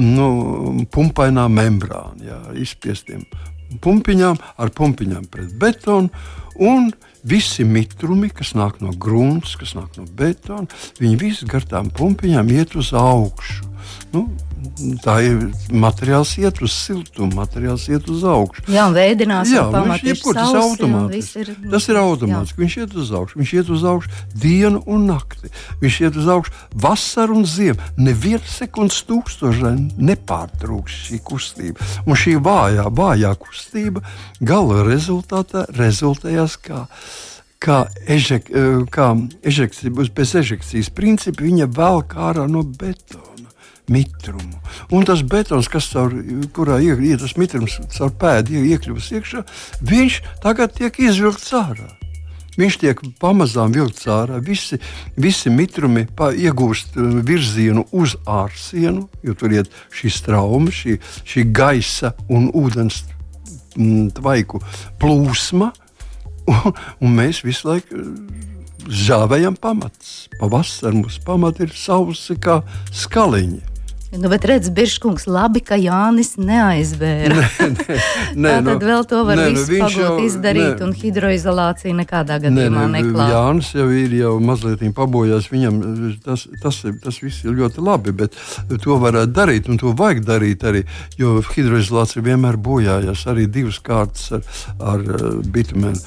nu, 0.00 0.86
pumpainā 0.92 1.46
membrāna, 1.52 2.24
jā, 2.24 2.42
izspiestiem 2.62 3.24
pumpiņām, 3.84 4.38
ar 4.58 4.72
pumpiņām 4.74 5.28
pret 5.30 5.54
betonu. 5.60 6.10
Un 6.60 6.90
visi 7.24 7.64
mitrumi, 7.64 8.30
kas 8.34 8.54
nāk 8.58 8.80
no 8.84 8.92
grunts, 8.92 9.56
kas 9.60 9.74
nāk 9.78 9.98
no 10.00 10.06
betona, 10.18 10.68
viņi 11.00 11.18
visi 11.20 11.48
gar 11.50 11.66
tām 11.68 11.90
pumpiņām 11.94 12.54
iet 12.56 12.76
uz 12.80 12.92
augšu. 12.96 13.69
Nu, 14.10 14.24
tā 15.04 15.16
ir 15.24 15.50
materiāls, 15.72 16.32
iet 16.40 16.60
uz 16.64 16.72
siltumu, 16.74 17.32
materiāls 17.38 17.86
iet 17.90 18.08
uz 18.10 18.24
augšu. 18.26 18.64
Jā, 18.70 18.86
un 18.90 18.96
veidinās 18.96 19.52
jā, 19.52 19.64
viņš 19.70 20.04
jebkur, 20.08 20.36
tas 20.36 20.50
ir 20.50 20.60
automātiski. 20.60 21.44
Ir, 21.44 21.52
tas 21.72 21.88
ir 21.90 22.00
automātiski. 22.00 22.62
Viņš 22.64 22.76
iet 22.82 22.96
uz 22.98 23.12
augšu, 23.20 23.40
viņš 23.40 23.54
iet 23.60 23.72
uz 23.76 23.86
augšu 23.92 24.12
dienu 24.42 24.82
un 24.90 25.06
nakti. 25.10 25.52
Viņš 25.82 26.00
iet 26.08 26.20
uz 26.20 26.28
augšu 26.34 26.54
vasaru 26.86 27.40
un 27.40 27.48
ziemu. 27.48 27.90
Nevienu 28.00 28.42
sekundes 28.50 29.00
tūkstošai 29.08 29.74
nepārtrūks 30.10 31.00
šī 31.06 31.22
kustība. 31.30 31.90
Un 32.06 32.18
šī 32.18 32.36
vājā, 32.42 32.86
vājā 32.90 33.34
kustība 33.40 34.04
gala 34.40 34.84
rezultātā 34.86 35.66
rezultējās 35.78 36.60
kā 36.66 36.86
kā, 37.60 37.82
ežek, 38.08 38.46
kā 38.88 39.10
ežekcija, 39.44 39.92
bez 39.92 40.32
ežekcijas 40.40 40.88
principa, 40.96 41.44
viņa 41.44 41.68
velk 41.76 42.16
ārā 42.16 42.46
no 42.48 42.64
betona 42.64 43.29
mitrumu. 43.90 44.60
Un 44.94 45.06
tas 45.08 45.22
betons, 45.26 45.68
kas 45.70 45.90
caur, 45.92 46.14
kurā 46.54 46.80
ir 46.84 47.00
tas 47.20 47.36
mitrums, 47.40 47.80
caur 47.96 48.12
pēdu 48.20 48.62
iekļuvis 48.72 49.10
iekšā, 49.18 49.46
viņš 49.90 50.20
tagad 50.44 50.76
tiek 50.78 51.02
izvilkts 51.02 51.50
ārā. 51.58 51.90
Viņš 52.58 52.76
tiek 52.82 52.98
pamazām 53.22 53.72
vilkts 53.72 54.08
ārā. 54.10 54.40
Visi, 54.44 54.80
visi 55.16 55.52
mitrumi 55.54 56.06
iegūst 56.18 56.98
uh, 56.98 57.20
virzienu 57.24 57.86
uz 57.96 58.16
ārsienu, 58.28 59.06
jo 59.24 59.36
tur 59.38 59.54
ir 59.54 59.70
šī 59.94 60.12
trauma, 60.26 60.74
šī, 60.74 60.98
šī 61.24 61.46
gaisa 61.54 62.12
un 62.28 62.50
ūdens 62.50 63.04
mm, 63.76 64.10
tvaiku 64.18 64.60
plūsma. 65.00 65.70
Un, 66.50 66.76
un 67.04 67.16
mēs 67.16 67.44
visu 67.46 67.70
laiku 67.70 67.96
uh, 67.96 68.12
zāvējam 68.90 69.56
pamatus. 69.60 70.28
Pavasarī 70.40 71.00
mums 71.00 71.20
pamati 71.24 71.68
ir 71.68 71.74
sausi 71.76 72.36
kā 72.40 72.60
skaliņi. 72.92 73.62
Nu, 74.10 74.28
bet 74.28 74.44
redz, 74.44 74.68
Biržkungs, 74.74 75.28
labi, 75.30 75.60
ka 75.62 75.76
Jānis 75.78 76.32
neaizvēra. 76.34 77.36
Nē, 77.36 77.66
nē, 77.76 77.98
nē, 78.42 78.50
Tā 78.50 78.56
tad 78.66 78.82
nu, 78.82 78.88
vēl 78.88 79.04
to 79.06 79.20
var 79.28 79.38
nē, 79.38 79.44
nu, 79.54 79.62
nu, 79.62 79.90
jau, 79.94 80.16
izdarīt, 80.26 80.80
nē, 80.80 80.86
un 80.88 80.94
hidroizolācija 80.98 81.94
nekādā 81.94 82.40
gadījumā 82.42 82.88
nē, 82.88 82.90
nē, 82.90 83.04
neklāja. 83.04 83.36
Jānis 83.36 83.70
jau 83.76 83.86
ir 83.94 84.16
jau 84.18 84.32
mazliet 84.42 84.82
pabojājis, 84.96 85.46
viņam 85.52 85.78
tas, 86.26 86.48
tas, 86.62 86.80
tas 87.04 87.20
viss 87.22 87.46
ir 87.46 87.54
ļoti 87.60 87.84
labi, 87.86 88.16
bet 88.24 88.34
to 88.82 88.98
varētu 88.98 89.30
darīt, 89.36 89.70
un 89.70 89.78
to 89.78 89.94
vajag 89.94 90.24
darīt 90.26 90.66
arī, 90.66 90.82
jo 91.20 91.38
hidroizolācija 91.52 92.26
vienmēr 92.26 92.58
bojājas 92.58 93.22
arī 93.30 93.46
divas 93.46 93.78
kārtas 93.78 94.26
ar, 94.34 94.42
ar 94.90 95.06
bitumenu 95.54 96.02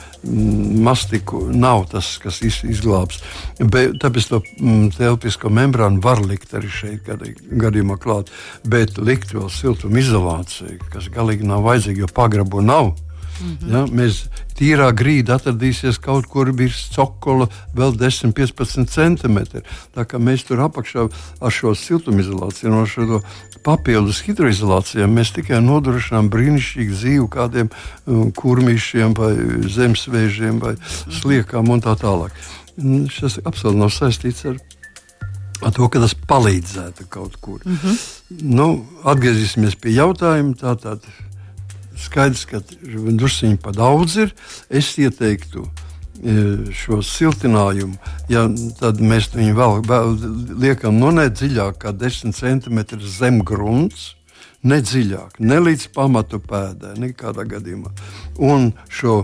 mastiku 0.83 1.47
nav 1.51 1.87
tas, 1.91 2.17
kas 2.23 2.39
izglābs. 2.43 3.19
Bet, 3.59 3.97
tāpēc 4.03 4.29
to 4.31 4.39
mm, 4.43 4.93
telpisko 4.97 5.51
membrānu 5.53 6.03
var 6.03 6.21
likt 6.23 6.53
arī 6.55 6.71
šeit 6.71 7.07
gadījumā 7.07 7.92
klāt, 8.01 8.31
bet 8.63 8.97
likt 8.97 9.33
vēl 9.33 9.49
siltuma 9.53 9.99
izolāciju, 10.01 10.79
kas 10.93 11.09
galīgi 11.13 11.47
nav 11.47 11.65
vajadzīga, 11.67 12.05
jo 12.05 12.13
pagrabu 12.13 12.61
nav. 12.61 12.93
Mm 13.41 13.57
-hmm. 13.57 13.71
ja, 13.73 13.79
mēs 13.89 14.25
tīrā 14.57 14.91
grīda 14.93 15.35
atradīsies 15.39 15.97
kaut 16.01 16.27
kur 16.29 16.51
virs 16.53 16.89
cokola, 16.93 17.47
vēl 17.75 17.95
10, 17.97 18.33
15 18.33 18.85
centimetri. 18.89 19.61
Tā 19.95 20.05
kā 20.05 20.19
mēs 20.21 20.45
tur 20.47 20.61
apakšā 20.61 21.09
ar 21.41 21.51
šo 21.51 21.73
siltumizolāciju, 21.75 22.69
no 22.69 22.85
šo 22.85 23.21
papildus 23.63 24.21
hidroizolācijām, 24.27 25.13
mēs 25.17 25.33
tikai 25.33 25.61
nodrošinām 25.61 26.29
brīnišķīgu 26.29 26.93
dzīvi 26.93 27.29
kādiem 27.29 27.69
um, 28.05 28.31
kurmīšiem, 28.31 29.15
vai 29.17 29.33
zemesvēžiem, 29.77 30.59
vai 30.59 30.75
sliekām 31.21 31.69
un 31.69 31.81
tā 31.81 31.95
tālāk. 31.99 32.31
Šis 33.09 33.39
absolūti 33.45 33.79
nav 33.79 33.91
saistīts 33.93 34.45
ar 34.49 34.57
ar 35.61 35.75
to, 35.75 35.87
ka 35.89 36.01
tas 36.03 36.15
palīdzētu 36.29 37.07
kaut 37.09 37.37
kur. 37.41 37.61
Mm 37.65 37.77
-hmm. 37.77 37.97
nu, 38.41 38.67
atgriezīsimies 39.03 39.75
pie 39.75 39.95
jautājuma. 39.95 40.55
Tātad 40.59 41.05
skaidrs, 41.97 42.45
ka 42.45 42.61
druskuļi 42.81 43.57
pa 43.61 43.71
daudz 43.71 44.17
ir. 44.17 44.33
Es 44.69 44.97
ieteiktu 44.97 45.67
e, 46.23 46.71
šo 46.71 47.01
siltinājumu, 47.01 47.97
ja 48.29 48.47
tad 48.79 48.99
mēs 48.99 49.29
viņu 49.35 49.55
vēl, 49.55 49.85
vēl 49.87 50.17
liekam 50.59 50.99
no 50.99 51.11
ne 51.11 51.29
dziļāk 51.29 51.77
kā 51.77 51.91
10 51.91 52.33
cm 52.33 52.99
zem 52.99 53.41
grunts 53.43 54.15
ne 54.63 54.79
dziļāk, 54.83 55.39
ne 55.43 55.59
līdz 55.63 55.89
pamatu 55.95 56.39
pēdai, 56.43 56.93
nekādā 57.01 57.45
gadījumā. 57.49 57.91
Un 58.43 58.71
šo, 58.89 59.19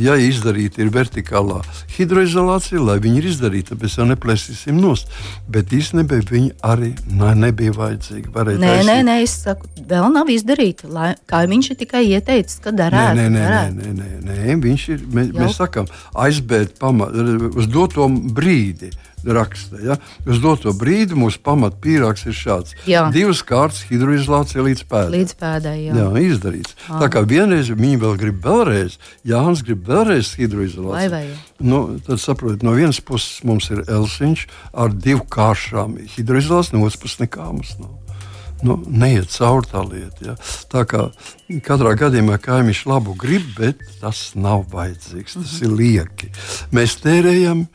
ja 0.00 0.14
izdarīta 0.16 0.80
ir 0.82 0.92
vertikālā 0.94 1.60
hidroizolācija, 1.96 2.80
lai 2.80 2.96
viņi 3.02 3.20
ir 3.20 3.28
izdarīta, 3.32 3.72
tad 3.72 3.84
mēs 3.84 3.98
jau 3.98 4.06
neplēsīsim 4.08 4.78
nost. 4.80 5.12
Bet 5.52 5.74
īstenībā 5.74 6.22
viņi 6.30 6.54
arī 6.64 6.92
ne, 7.10 7.34
nebija 7.42 7.74
vajadzīgi. 7.76 8.32
Nē, 8.32 8.56
taisīt. 8.62 8.88
nē, 8.88 8.98
nē, 9.10 9.18
es 9.26 9.36
saku, 9.44 9.68
vēl 9.90 10.08
nav 10.14 10.30
izdarīta. 10.32 10.90
Kā 11.28 11.44
viņš 11.50 11.72
ir 11.74 11.80
tikai 11.82 12.04
ieteicis, 12.14 12.62
ka 12.62 12.72
darētu. 12.76 13.18
Nē, 13.18 13.28
nē, 13.28 13.44
nē, 13.44 13.62
nē, 13.76 13.94
nē, 14.00 14.10
nē, 14.22 14.42
nē, 14.46 14.58
viņš 14.62 14.88
ir, 14.94 15.06
mēs, 15.12 15.32
jau. 15.32 15.40
mēs 15.42 15.58
sakam, 15.58 15.90
aizbēgt 16.24 16.78
pamatu 16.80 17.50
uz 17.58 17.68
doto 17.70 18.08
brīdi 18.08 18.92
raksta. 19.24 19.80
Ja? 19.82 19.96
Uz 20.26 20.40
doto 20.42 20.72
brīdi 20.76 21.16
mūsu 21.18 21.40
pamatpīrāgs 21.44 22.26
ir 22.26 22.36
šāds. 22.36 22.76
Jā. 22.88 23.04
Divas 23.14 23.42
kārtas 23.46 23.84
hidroizolācija 23.90 24.64
līdz 24.66 24.84
pēdai. 24.90 25.14
Līdz 25.16 25.36
pēdai 25.40 25.76
jā. 25.78 25.96
jā, 26.00 26.08
izdarīts. 26.32 26.76
À. 26.88 27.00
Tā 27.04 27.10
kā 27.12 27.24
vienreiz 27.28 27.70
viņi 27.72 28.02
vēl 28.02 28.18
grib 28.20 28.42
vēlreiz, 28.44 28.98
Jānis 29.28 29.64
grib 29.66 29.86
vēlreiz 29.88 30.34
hidroizolāciju. 30.40 31.40
Nu, 31.62 31.82
tad 32.06 32.22
saprotiet, 32.22 32.66
no 32.66 32.74
vienas 32.76 33.00
puses 33.04 33.42
mums 33.46 33.70
ir 33.70 33.84
Elsiņš 33.86 34.46
ar 34.72 34.94
divu 34.94 35.26
kāršām 35.30 35.98
hidroizolāciju, 36.16 36.78
no 36.78 36.88
otras 36.88 37.02
puses 37.02 37.22
nekā 37.22 37.50
mums 37.52 37.76
nav. 37.80 37.98
Nu, 38.62 38.76
neiet 38.86 39.32
cauri 39.34 39.66
tā 39.66 39.82
lieta. 39.82 40.22
Ja. 40.22 40.34
Tā 40.70 40.84
kā 40.86 41.08
katrā 41.66 41.96
gadījumā 41.98 42.38
kaimiņš 42.42 42.84
labu 42.86 43.16
grib, 43.18 43.48
bet 43.58 43.82
tas 43.98 44.20
nav 44.38 44.68
vajadzīgs. 44.70 45.34
Tas 45.34 45.42
mm 45.42 45.58
-hmm. 45.58 45.64
ir 45.66 45.72
lieki. 45.80 46.30
Mēs 46.70 46.94
tērējam 47.02 47.66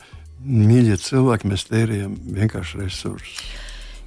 mīļie 0.44 0.98
cilvēki, 1.02 1.50
mēs 1.50 1.66
tērējam 1.70 2.14
vienkārši 2.36 2.82
resursus. 2.82 3.42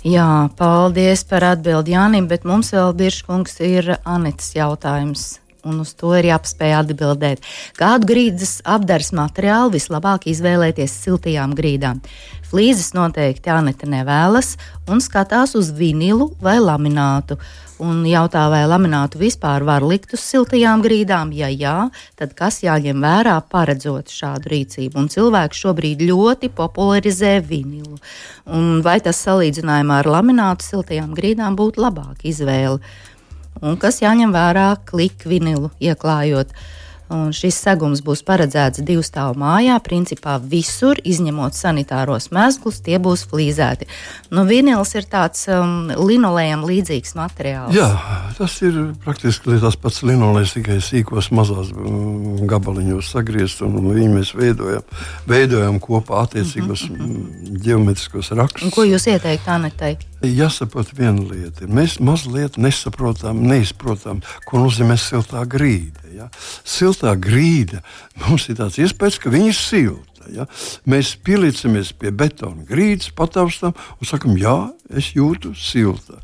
Jā, 0.02 0.50
paldies 0.58 1.22
par 1.30 1.46
atbildi 1.52 1.94
Jānim, 1.94 2.26
bet 2.26 2.46
mums 2.48 2.72
vēl 2.74 2.96
Biržkungs 2.98 3.60
ir 3.62 3.98
Anitas 4.02 4.50
jautājums. 4.56 5.36
Un 5.62 5.84
uz 5.84 5.92
to 5.94 6.10
ir 6.18 6.26
jāpaspēj 6.26 6.72
atbildēt. 6.74 7.44
Kādu 7.78 8.08
grīdas 8.10 8.56
apdars 8.66 9.12
materiālu 9.14 9.76
vislabāk 9.76 10.26
izvēlēties 10.32 10.96
siltajām 11.04 11.54
grīdām? 11.54 12.02
Flīzes 12.50 12.96
noteikti 12.98 13.54
Anita 13.54 13.86
nevēlas 13.86 14.56
un 14.90 15.04
skatās 15.06 15.54
uz 15.56 15.70
vinilu 15.78 16.32
vai 16.42 16.58
laminātu 16.58 17.38
un 17.82 18.04
jautā, 18.06 18.46
vai 18.52 18.62
laminātu 18.70 19.20
vispār 19.22 19.66
var 19.66 19.84
likt 19.86 20.14
uz 20.16 20.24
siltajām 20.24 20.84
grīdām. 20.86 21.32
Ja 21.36 21.50
jā, 21.50 21.76
tad 22.20 22.36
kas 22.38 22.62
jāņem 22.64 23.02
vērā 23.02 23.38
paredzot 23.52 24.14
šādu 24.14 24.52
rīcību? 24.54 24.98
Un 25.02 25.10
cilvēki 25.12 25.62
šobrīd 25.62 26.04
ļoti 26.10 26.52
popularizē 26.58 27.40
vinilu. 27.46 27.98
Un 28.46 28.84
vai 28.86 29.00
tas 29.04 29.22
salīdzinājumā 29.26 30.02
ar 30.04 30.12
laminātu 30.18 30.68
siltajām 30.68 31.16
grīdām 31.18 31.58
būtu 31.60 31.82
labāka 31.84 32.30
izvēle? 32.30 32.82
Un 33.62 33.76
kas 33.82 34.00
jāņem 34.02 34.32
vērā 34.34 34.70
klikšķi 34.90 35.30
vinilu 35.30 35.74
ieklājot? 35.82 36.54
Un 37.12 37.34
šis 37.36 37.58
segums 37.60 38.00
būs 38.06 38.22
paredzēts 38.24 38.84
divu 38.88 39.04
stāvu 39.04 39.36
mājā. 39.42 39.76
Principā 39.84 40.38
visur, 40.40 41.00
izņemot 41.04 41.58
sanitāros 41.58 42.30
mezglus, 42.32 42.80
tie 42.86 43.00
būs 43.04 43.26
flīzēti. 43.28 43.88
Nu, 44.32 44.46
vinils 44.48 44.94
ir 44.96 45.08
tāds 45.12 45.44
um, 45.52 45.92
linolējam 45.92 46.64
līdzīgs 46.70 47.16
materiāls. 47.20 47.76
Jā, 47.76 47.90
tas 48.38 48.56
ir 48.64 48.78
praktiski 49.04 49.60
tas 49.62 49.76
pats 49.82 50.02
linolejs, 50.08 50.56
tikai 50.56 50.80
sīkos 50.84 51.32
mazās 51.36 51.74
um, 51.76 52.40
gabaliņos 52.48 53.12
sagriezt, 53.12 53.64
un, 53.66 53.76
un 53.82 53.92
viņi 53.92 54.14
mēs 54.14 54.32
veidojam, 54.38 54.88
veidojam 55.28 55.82
kopā 55.84 56.24
attiecīgos 56.26 56.88
mm 56.88 57.02
-hmm. 57.02 57.60
ģeometriskos 57.66 58.32
rakstus. 58.40 58.72
Ko 58.76 58.88
jūs 58.88 59.10
ieteiktu 59.12 59.52
Anetai? 59.52 59.98
Jāsaprot 60.22 60.94
viena 60.94 61.24
lieta. 61.26 61.66
Mēs 61.66 61.98
mazliet 62.00 62.58
nesaprotam, 62.62 63.42
neizprotam, 63.50 64.22
ko 64.46 64.62
nozīmē 64.62 64.98
siltā 65.02 65.44
grīda. 65.50 66.01
Ja? 66.22 66.30
Siltā 66.68 67.16
grīda 67.20 67.82
mums 68.24 68.48
ir 68.50 68.60
tāds 68.62 68.80
iespējas, 68.82 69.20
ka 69.22 69.34
viņa 69.34 69.52
ir 69.52 69.58
silta. 69.58 70.30
Ja? 70.32 70.48
Mēs 70.90 71.16
pieliecamies 71.26 71.94
pie 71.98 72.14
betona 72.16 72.66
grīdas, 72.68 73.12
pataustām 73.18 73.74
un 73.74 74.10
sakam, 74.10 74.38
jā, 74.40 74.72
es 74.94 75.14
jūtu 75.18 75.56
silta. 75.58 76.22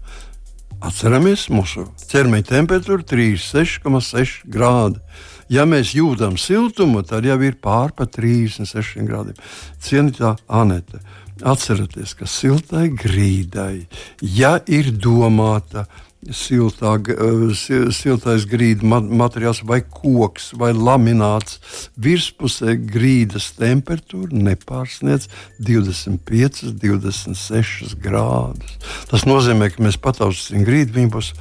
Atceramies, 0.78 1.48
mūsu 1.50 1.88
ķermeņa 2.12 2.52
temperatūra 2.52 3.02
ir 3.02 3.08
36,6 3.10 4.44
grādi. 4.54 5.02
Ja 5.50 5.64
mēs 5.66 5.96
jūtam 5.96 6.36
siltumu, 6.38 7.02
tad 7.08 7.26
jau 7.26 7.38
ir 7.42 7.56
pārpa 7.64 8.06
36 8.06 9.02
grādiem. 9.08 9.40
Cienītā 9.82 10.36
Anete, 10.46 11.00
atcerieties, 11.42 12.14
ka 12.20 12.28
siltai 12.30 12.90
grīdai, 12.94 13.88
ja 14.22 14.58
ir 14.68 14.92
domāta, 14.92 15.88
siltā, 16.26 16.96
eh, 16.98 17.92
siltais 17.92 18.46
grīdas 18.50 18.84
materiāls, 18.84 19.62
vai 19.64 19.82
koks, 19.82 20.54
vai 20.58 20.74
lamināts. 20.74 21.60
Virspusē 22.00 22.76
grīdas 22.78 23.54
temperatūra 23.58 24.32
nepārsniedz 24.34 25.28
25, 25.60 26.74
26 26.74 27.96
grādus. 27.96 28.78
Tas 29.10 29.24
nozīmē, 29.26 29.72
ka 29.74 29.84
mēs 29.84 29.98
pataustīsim 29.98 30.66
grīdu, 30.66 30.98
viņa 30.98 31.12
būs 31.14 31.34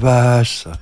vēsa 0.00 0.78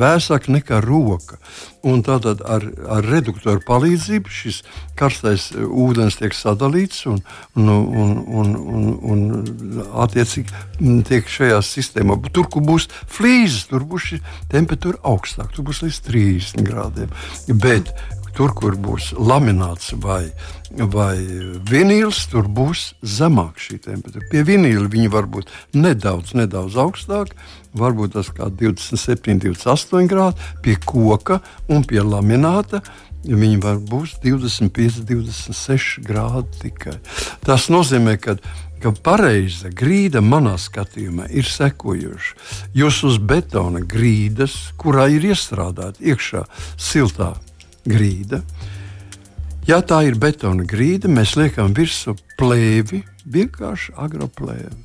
vēsāk 0.00 0.48
nekā 0.52 0.80
roka. 0.84 1.38
Un 1.84 2.00
tātad 2.04 2.40
ar, 2.48 2.64
ar 2.88 3.04
reduktoru 3.04 3.60
palīdzību 3.66 4.32
šis 4.32 4.62
karstais 4.98 5.50
e, 5.52 5.64
ūdens 5.64 6.16
tiek 6.20 6.32
sadalīts 6.36 7.04
un, 7.10 7.20
un, 7.60 7.68
un, 7.68 8.16
un, 8.40 8.54
un, 8.72 8.88
un 9.12 9.84
attiecīgi 10.06 11.04
tiek 11.08 11.28
šajā 11.28 11.60
sistēmā. 11.64 12.18
Tur, 12.32 12.48
kur 12.52 12.64
būs 12.64 12.88
flīzes, 13.04 13.68
tur 13.70 13.84
būs 13.88 14.10
šī 14.10 14.20
temperatūra 14.52 15.02
augstāka, 15.12 15.52
tur 15.56 15.68
būs 15.68 15.84
līdz 15.84 16.02
30 16.08 16.68
grādiem. 16.70 17.16
Bet 17.52 17.92
Tur, 18.34 18.50
kur 18.50 18.74
būs 18.74 19.12
lamināts 19.14 19.92
vai, 20.02 20.24
vai 20.74 21.14
vinīls, 21.70 22.24
tur 22.32 22.48
būs 22.50 22.88
zemāka 23.06 23.62
šī 23.62 23.78
temperatūra. 23.84 24.26
Pie 24.32 24.42
vinīla 24.48 24.88
viņi 24.90 25.12
var 25.12 25.28
būt 25.30 25.52
nedaudz, 25.78 26.32
nedaudz 26.34 26.74
augstāki, 26.82 27.38
varbūt 27.78 28.16
tas 28.18 28.30
kā 28.34 28.50
27, 28.50 29.38
28 29.42 30.10
grādi, 30.10 30.52
pie 30.62 30.76
koka 30.80 31.40
un 31.68 31.84
pie 31.88 32.02
lamināta. 32.04 32.82
Viņi 33.24 33.56
var 33.62 33.78
būt 33.80 34.18
25, 34.20 35.00
26 35.08 36.02
grādi 36.04 36.60
tikai. 36.66 36.98
Tas 37.46 37.70
nozīmē, 37.72 38.18
ka 38.20 38.36
ka 38.84 38.92
pareiza 39.00 39.70
grīda 39.72 40.20
manā 40.20 40.58
skatījumā 40.60 41.30
ir 41.32 41.46
sekojoša. 41.48 42.34
Jūs 42.76 42.98
uz 43.08 43.16
betona 43.16 43.80
grīdas, 43.80 44.58
kurā 44.76 45.06
ir 45.14 45.24
iestrādāta 45.30 46.04
iekšā 46.04 46.42
siltā 46.76 47.30
grīda. 47.88 48.42
Ja 49.64 49.80
tā 49.80 50.02
ir 50.04 50.18
betona 50.20 50.66
grīda, 50.68 51.08
mēs 51.08 51.32
liekam 51.40 51.72
virsū 51.72 52.12
plēvi, 52.36 53.00
vienkārši 53.24 53.96
agroplēvi. 54.04 54.76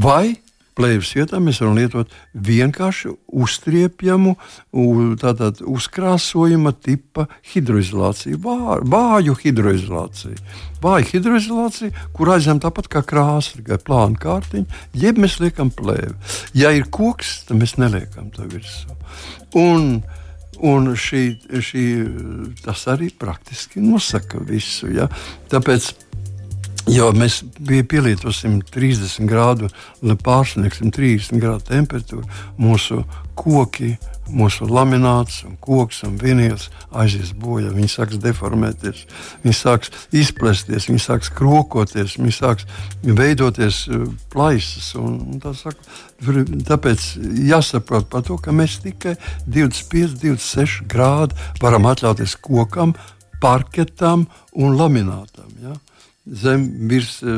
Vai 0.00 0.38
plēves 0.78 1.12
vietā 1.16 1.40
mēs 1.42 1.60
varam 1.62 1.78
lietot 1.78 2.12
vienkārši 2.34 3.14
uztriepjamu, 3.42 4.36
tātad 5.20 5.62
uzkrāsojuma 5.66 6.74
tipa 6.78 7.26
hidroizolāciju, 7.52 8.40
vāju 8.90 9.36
hidroizolāciju. 9.42 10.38
Vāja 10.80 11.10
hidroizolācija, 11.10 11.92
kur 12.16 12.30
aizņem 12.32 12.62
tāpat 12.64 12.88
kā 12.92 13.02
krāsa, 13.04 13.58
tikai 13.58 13.76
plāna 13.84 14.16
kārtiņa, 14.20 14.78
jeb 14.96 15.20
mēs 15.20 15.36
liekam 15.42 15.68
plēvi. 15.76 16.14
Ja 16.56 16.72
ir 16.72 16.88
koks, 16.88 17.42
tad 17.48 17.60
mēs 17.60 17.76
neliekam 17.80 18.32
to 18.36 18.48
virsū. 18.48 18.96
Un, 19.60 20.00
Un 20.60 20.90
šī, 20.92 21.22
šī, 21.64 21.82
tas 22.60 22.82
arī 22.92 23.06
praktiski 23.16 23.80
nosaka 23.80 24.42
visu. 24.44 24.90
Ja? 24.92 25.06
Tāpēc, 25.48 25.86
Jo 26.90 27.10
mēs 27.14 27.40
pielietosim 27.66 28.60
30 28.66 29.28
grādu, 29.30 29.68
pārsniegsim 30.24 30.90
30 30.94 31.38
grādu 31.42 31.68
temperatūru. 31.68 32.24
Mūsu 32.58 33.04
koki, 33.38 33.94
mūsu 34.30 34.66
lamināts, 34.68 35.40
un 35.46 35.56
koks 35.62 36.02
un 36.06 36.16
vinils 36.20 36.68
aizies 36.90 37.32
bojā. 37.36 37.70
Viņi 37.74 37.90
sāks 37.90 38.20
deformēties, 38.22 39.04
viņi 39.44 39.56
sāks 39.56 39.92
izplesties, 40.16 40.88
viņi 40.90 41.02
sāks 41.04 41.30
krokoties, 41.36 42.16
viņi 42.20 42.36
sāks 42.36 42.66
veidoties 43.04 43.82
e, 43.88 44.00
plaisas. 44.32 44.92
Un, 45.00 45.20
un 45.34 45.42
tā 45.42 45.54
saka, 45.56 45.84
tāpēc 46.70 47.06
jāsaprot 47.50 48.10
par 48.12 48.26
to, 48.26 48.38
ka 48.42 48.54
mēs 48.56 48.80
tikai 48.84 49.16
25, 49.46 50.18
26 50.24 50.82
grādu 50.90 51.38
varam 51.62 51.88
atļauties 51.90 52.36
kokam, 52.44 52.96
parketam 53.40 54.26
un 54.52 54.76
laminātam. 54.76 55.54
Ja? 55.62 55.78
Zem 56.30 56.66
virs 56.90 57.20
eh, 57.22 57.36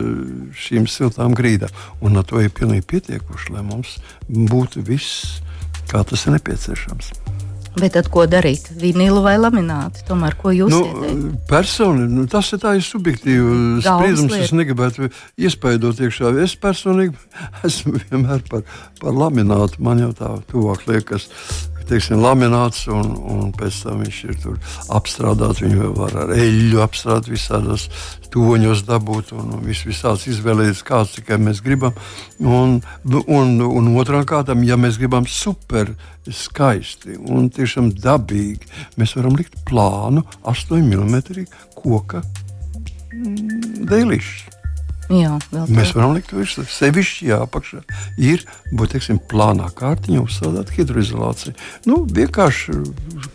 šīm 0.57 0.89
siltām 0.91 1.37
grīdām. 1.37 1.73
Un 2.05 2.21
ar 2.21 2.29
to 2.29 2.43
ir 2.43 2.53
pilnīgi 2.55 2.87
pietiekuši, 2.95 3.55
lai 3.57 3.65
mums 3.67 3.99
būtu 4.29 4.85
viss, 4.87 5.41
kā 5.91 6.05
tas 6.09 6.27
ir 6.27 6.37
nepieciešams. 6.37 7.15
Bet 7.73 7.95
tad, 7.97 8.11
ko 8.13 8.27
darīt? 8.29 8.67
Vinilu 8.77 9.23
vai 9.25 9.39
laminātu? 9.41 10.03
Tomēr, 10.05 10.35
ko 10.37 10.53
jūs 10.53 10.75
nu, 10.75 11.31
personi, 11.49 12.05
nu, 12.05 12.27
tas 12.29 12.51
ir 12.53 12.61
tāds 12.61 12.91
subjektīvs 12.93 13.87
spriedums. 13.87 14.37
Es 14.37 14.53
negribētu 14.53 15.09
iespaidot 15.41 16.03
iekšā. 16.05 16.35
Es 16.45 16.53
personīgi 16.61 17.17
esmu 17.69 17.97
vienmēr 17.97 18.45
par, 18.51 18.67
par 19.01 19.17
laminātu. 19.17 19.81
Man 19.85 20.05
jau 20.05 20.13
tā 20.19 20.35
tuvāk 20.53 20.85
liekas 20.91 21.31
teiksim, 21.93 22.21
lamināts, 22.23 22.87
un, 22.93 23.13
un 23.29 23.53
pēc 23.57 23.83
tam 23.85 24.03
viņš 24.03 24.19
ir 24.29 24.39
apstrādāts. 24.97 25.63
Viņu 25.65 25.93
var 25.99 26.17
ar 26.25 26.33
eļļu 26.35 26.83
apstrādāt, 26.85 27.31
visādos 27.33 27.89
toņos 28.33 28.85
dabūt, 28.89 29.35
un 29.37 29.59
vis, 29.67 29.85
visāds 29.89 30.27
izvēlēties, 30.33 30.85
kāds 30.89 31.17
tikai 31.19 31.39
mēs 31.43 31.63
gribam. 31.65 31.97
Un, 32.41 32.79
un, 33.23 33.55
un 33.67 33.93
otrām 34.01 34.25
kārtām, 34.29 34.65
ja 34.67 34.79
mēs 34.81 34.99
gribam 35.01 35.29
super 35.29 35.93
skaisti 36.31 37.19
un 37.19 37.51
tiešām 37.53 37.93
dabīgi, 37.99 38.71
mēs 39.01 39.17
varam 39.19 39.37
likt 39.39 39.59
plānu 39.69 40.25
8 40.49 40.81
mm 40.81 41.47
koka 41.83 42.23
dēlīšus. 43.93 44.62
Jā, 45.13 45.37
Mēs 45.69 45.93
varam 45.97 46.15
likt 46.17 46.33
virsū. 46.33 46.65
Sevišķi 46.73 47.29
jāapakšā 47.29 47.83
ir 48.23 48.45
būt 48.73 48.95
teiksim, 48.95 49.19
plānā 49.29 49.69
kārtiņā 49.77 50.23
uzstādīt 50.25 50.73
hidroizolāciju. 50.79 51.53
Nu, 51.91 52.03
vienkārši 52.09 52.79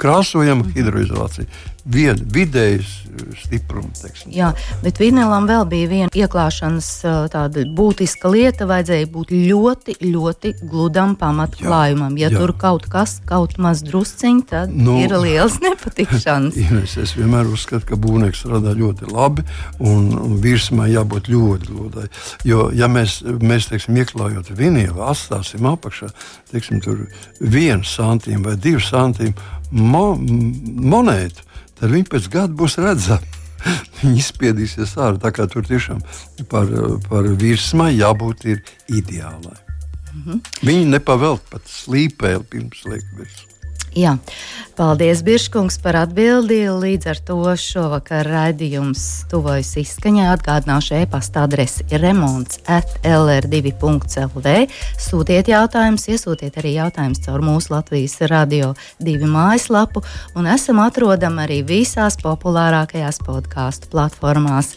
krāsojama 0.02 0.72
hidroizolācija 0.74 1.46
vien, 1.94 2.20
vidējs 2.34 2.92
eh, 3.08 3.24
stiprums. 3.42 4.04
Teiksim. 4.04 4.32
Jā, 4.36 4.52
bet 4.84 5.00
vīnelam 5.02 5.48
vēl 5.50 5.66
bija 5.70 5.90
viena 5.92 6.10
ieklāšanas 6.14 6.90
tāda 7.34 7.66
būtiska 7.78 8.32
lieta. 8.32 8.68
Vajadzēja 8.70 9.10
būt 9.14 9.34
ļoti, 9.34 9.98
ļoti 10.04 10.54
gludam 10.68 11.16
pamatklājumam. 11.20 12.18
Ja 12.20 12.32
jā. 12.32 12.42
tur 12.42 12.54
kaut 12.58 12.88
kas, 12.92 13.18
kaut 13.28 13.58
maz 13.62 13.84
drusciņš, 13.88 14.44
tad 14.52 14.74
nu, 14.74 14.98
ir 15.04 15.16
liels 15.18 15.60
nepatikšanas. 15.66 16.58
Ines, 16.68 16.98
es 17.02 17.16
vienmēr 17.18 17.50
uzskatu, 17.52 17.86
ka 17.92 18.00
būvnieks 18.02 18.44
strādā 18.44 18.76
ļoti 18.78 19.12
labi 19.12 19.46
un, 19.80 20.12
un 20.18 20.38
virsmā 20.44 20.90
jābūt 20.92 21.32
ļoti 21.34 21.72
gludai. 21.72 22.08
Jo, 22.48 22.70
ja 22.76 22.90
mēs, 22.92 23.20
mēs 23.42 23.72
teiksim, 23.72 23.98
ieklājot 24.04 24.52
vīnielu, 24.58 25.00
atstāsim 25.08 25.68
apakšā 25.70 26.12
teiksim, 26.52 26.82
vienu 27.40 27.86
santīmu 27.88 28.48
vai 28.48 28.56
divu 28.62 28.82
santīmu 28.84 29.36
mo 29.72 30.06
monētu, 30.18 31.44
tad 31.80 31.92
viņi 31.94 32.10
pēc 32.12 32.30
gada 32.34 32.54
būs 32.54 32.78
redzami. 32.82 33.34
viņi 34.02 34.22
izspiedīsies 34.22 34.96
ārā. 35.02 35.20
Tā 35.22 35.34
kā 35.36 35.48
tur 35.52 35.66
tiešām 35.68 36.04
par, 36.52 36.70
par 37.10 37.30
virsmai 37.42 37.94
jābūt 37.98 38.48
ideālai. 38.88 39.58
Mm 40.14 40.24
-hmm. 40.24 40.40
Viņi 40.62 40.86
nepavēl 40.94 41.40
pat 41.52 41.62
slīpēli 41.70 42.44
pirms 42.50 42.86
liek 42.86 43.06
virsmu. 43.18 43.47
Jā, 43.98 44.12
paldies, 44.78 45.24
Biržkungs, 45.26 45.80
par 45.82 45.96
atbildi. 45.98 46.60
Līdz 46.70 47.08
ar 47.10 47.20
to 47.26 47.38
šovakar 47.58 48.28
raidījums 48.30 49.26
tuvojas 49.32 49.72
izskaņā. 49.82 50.28
Atgādināšu 50.36 51.00
e-pasta 51.00 51.48
adresi 51.48 51.82
remonds 51.98 52.60
at 52.70 52.94
lr2.lv. 53.02 54.54
Sūtiet 55.02 55.50
jautājumus, 55.50 56.06
iesūtiet 56.14 56.60
arī 56.62 56.76
jautājumus 56.76 57.24
caur 57.26 57.42
mūsu 57.48 57.74
Latvijas 57.74 58.20
radio 58.30 58.76
divu 59.02 59.32
mājaslapu, 59.34 60.06
un 60.38 60.52
esam 60.54 60.84
atrodami 60.86 61.48
arī 61.48 61.64
visās 61.66 62.20
populārākajās 62.22 63.24
podkāstu 63.26 63.90
platformās. 63.96 64.76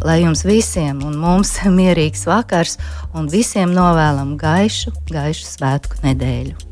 Lai 0.00 0.22
jums 0.22 0.46
visiem 0.48 1.04
un 1.04 1.20
mums 1.20 1.58
mierīgs 1.78 2.24
vakars, 2.30 2.80
un 3.12 3.28
visiem 3.28 3.76
novēlam 3.76 4.38
gaišu, 4.40 4.96
gaišu 5.12 5.50
svētku 5.58 6.06
nedēļu. 6.08 6.71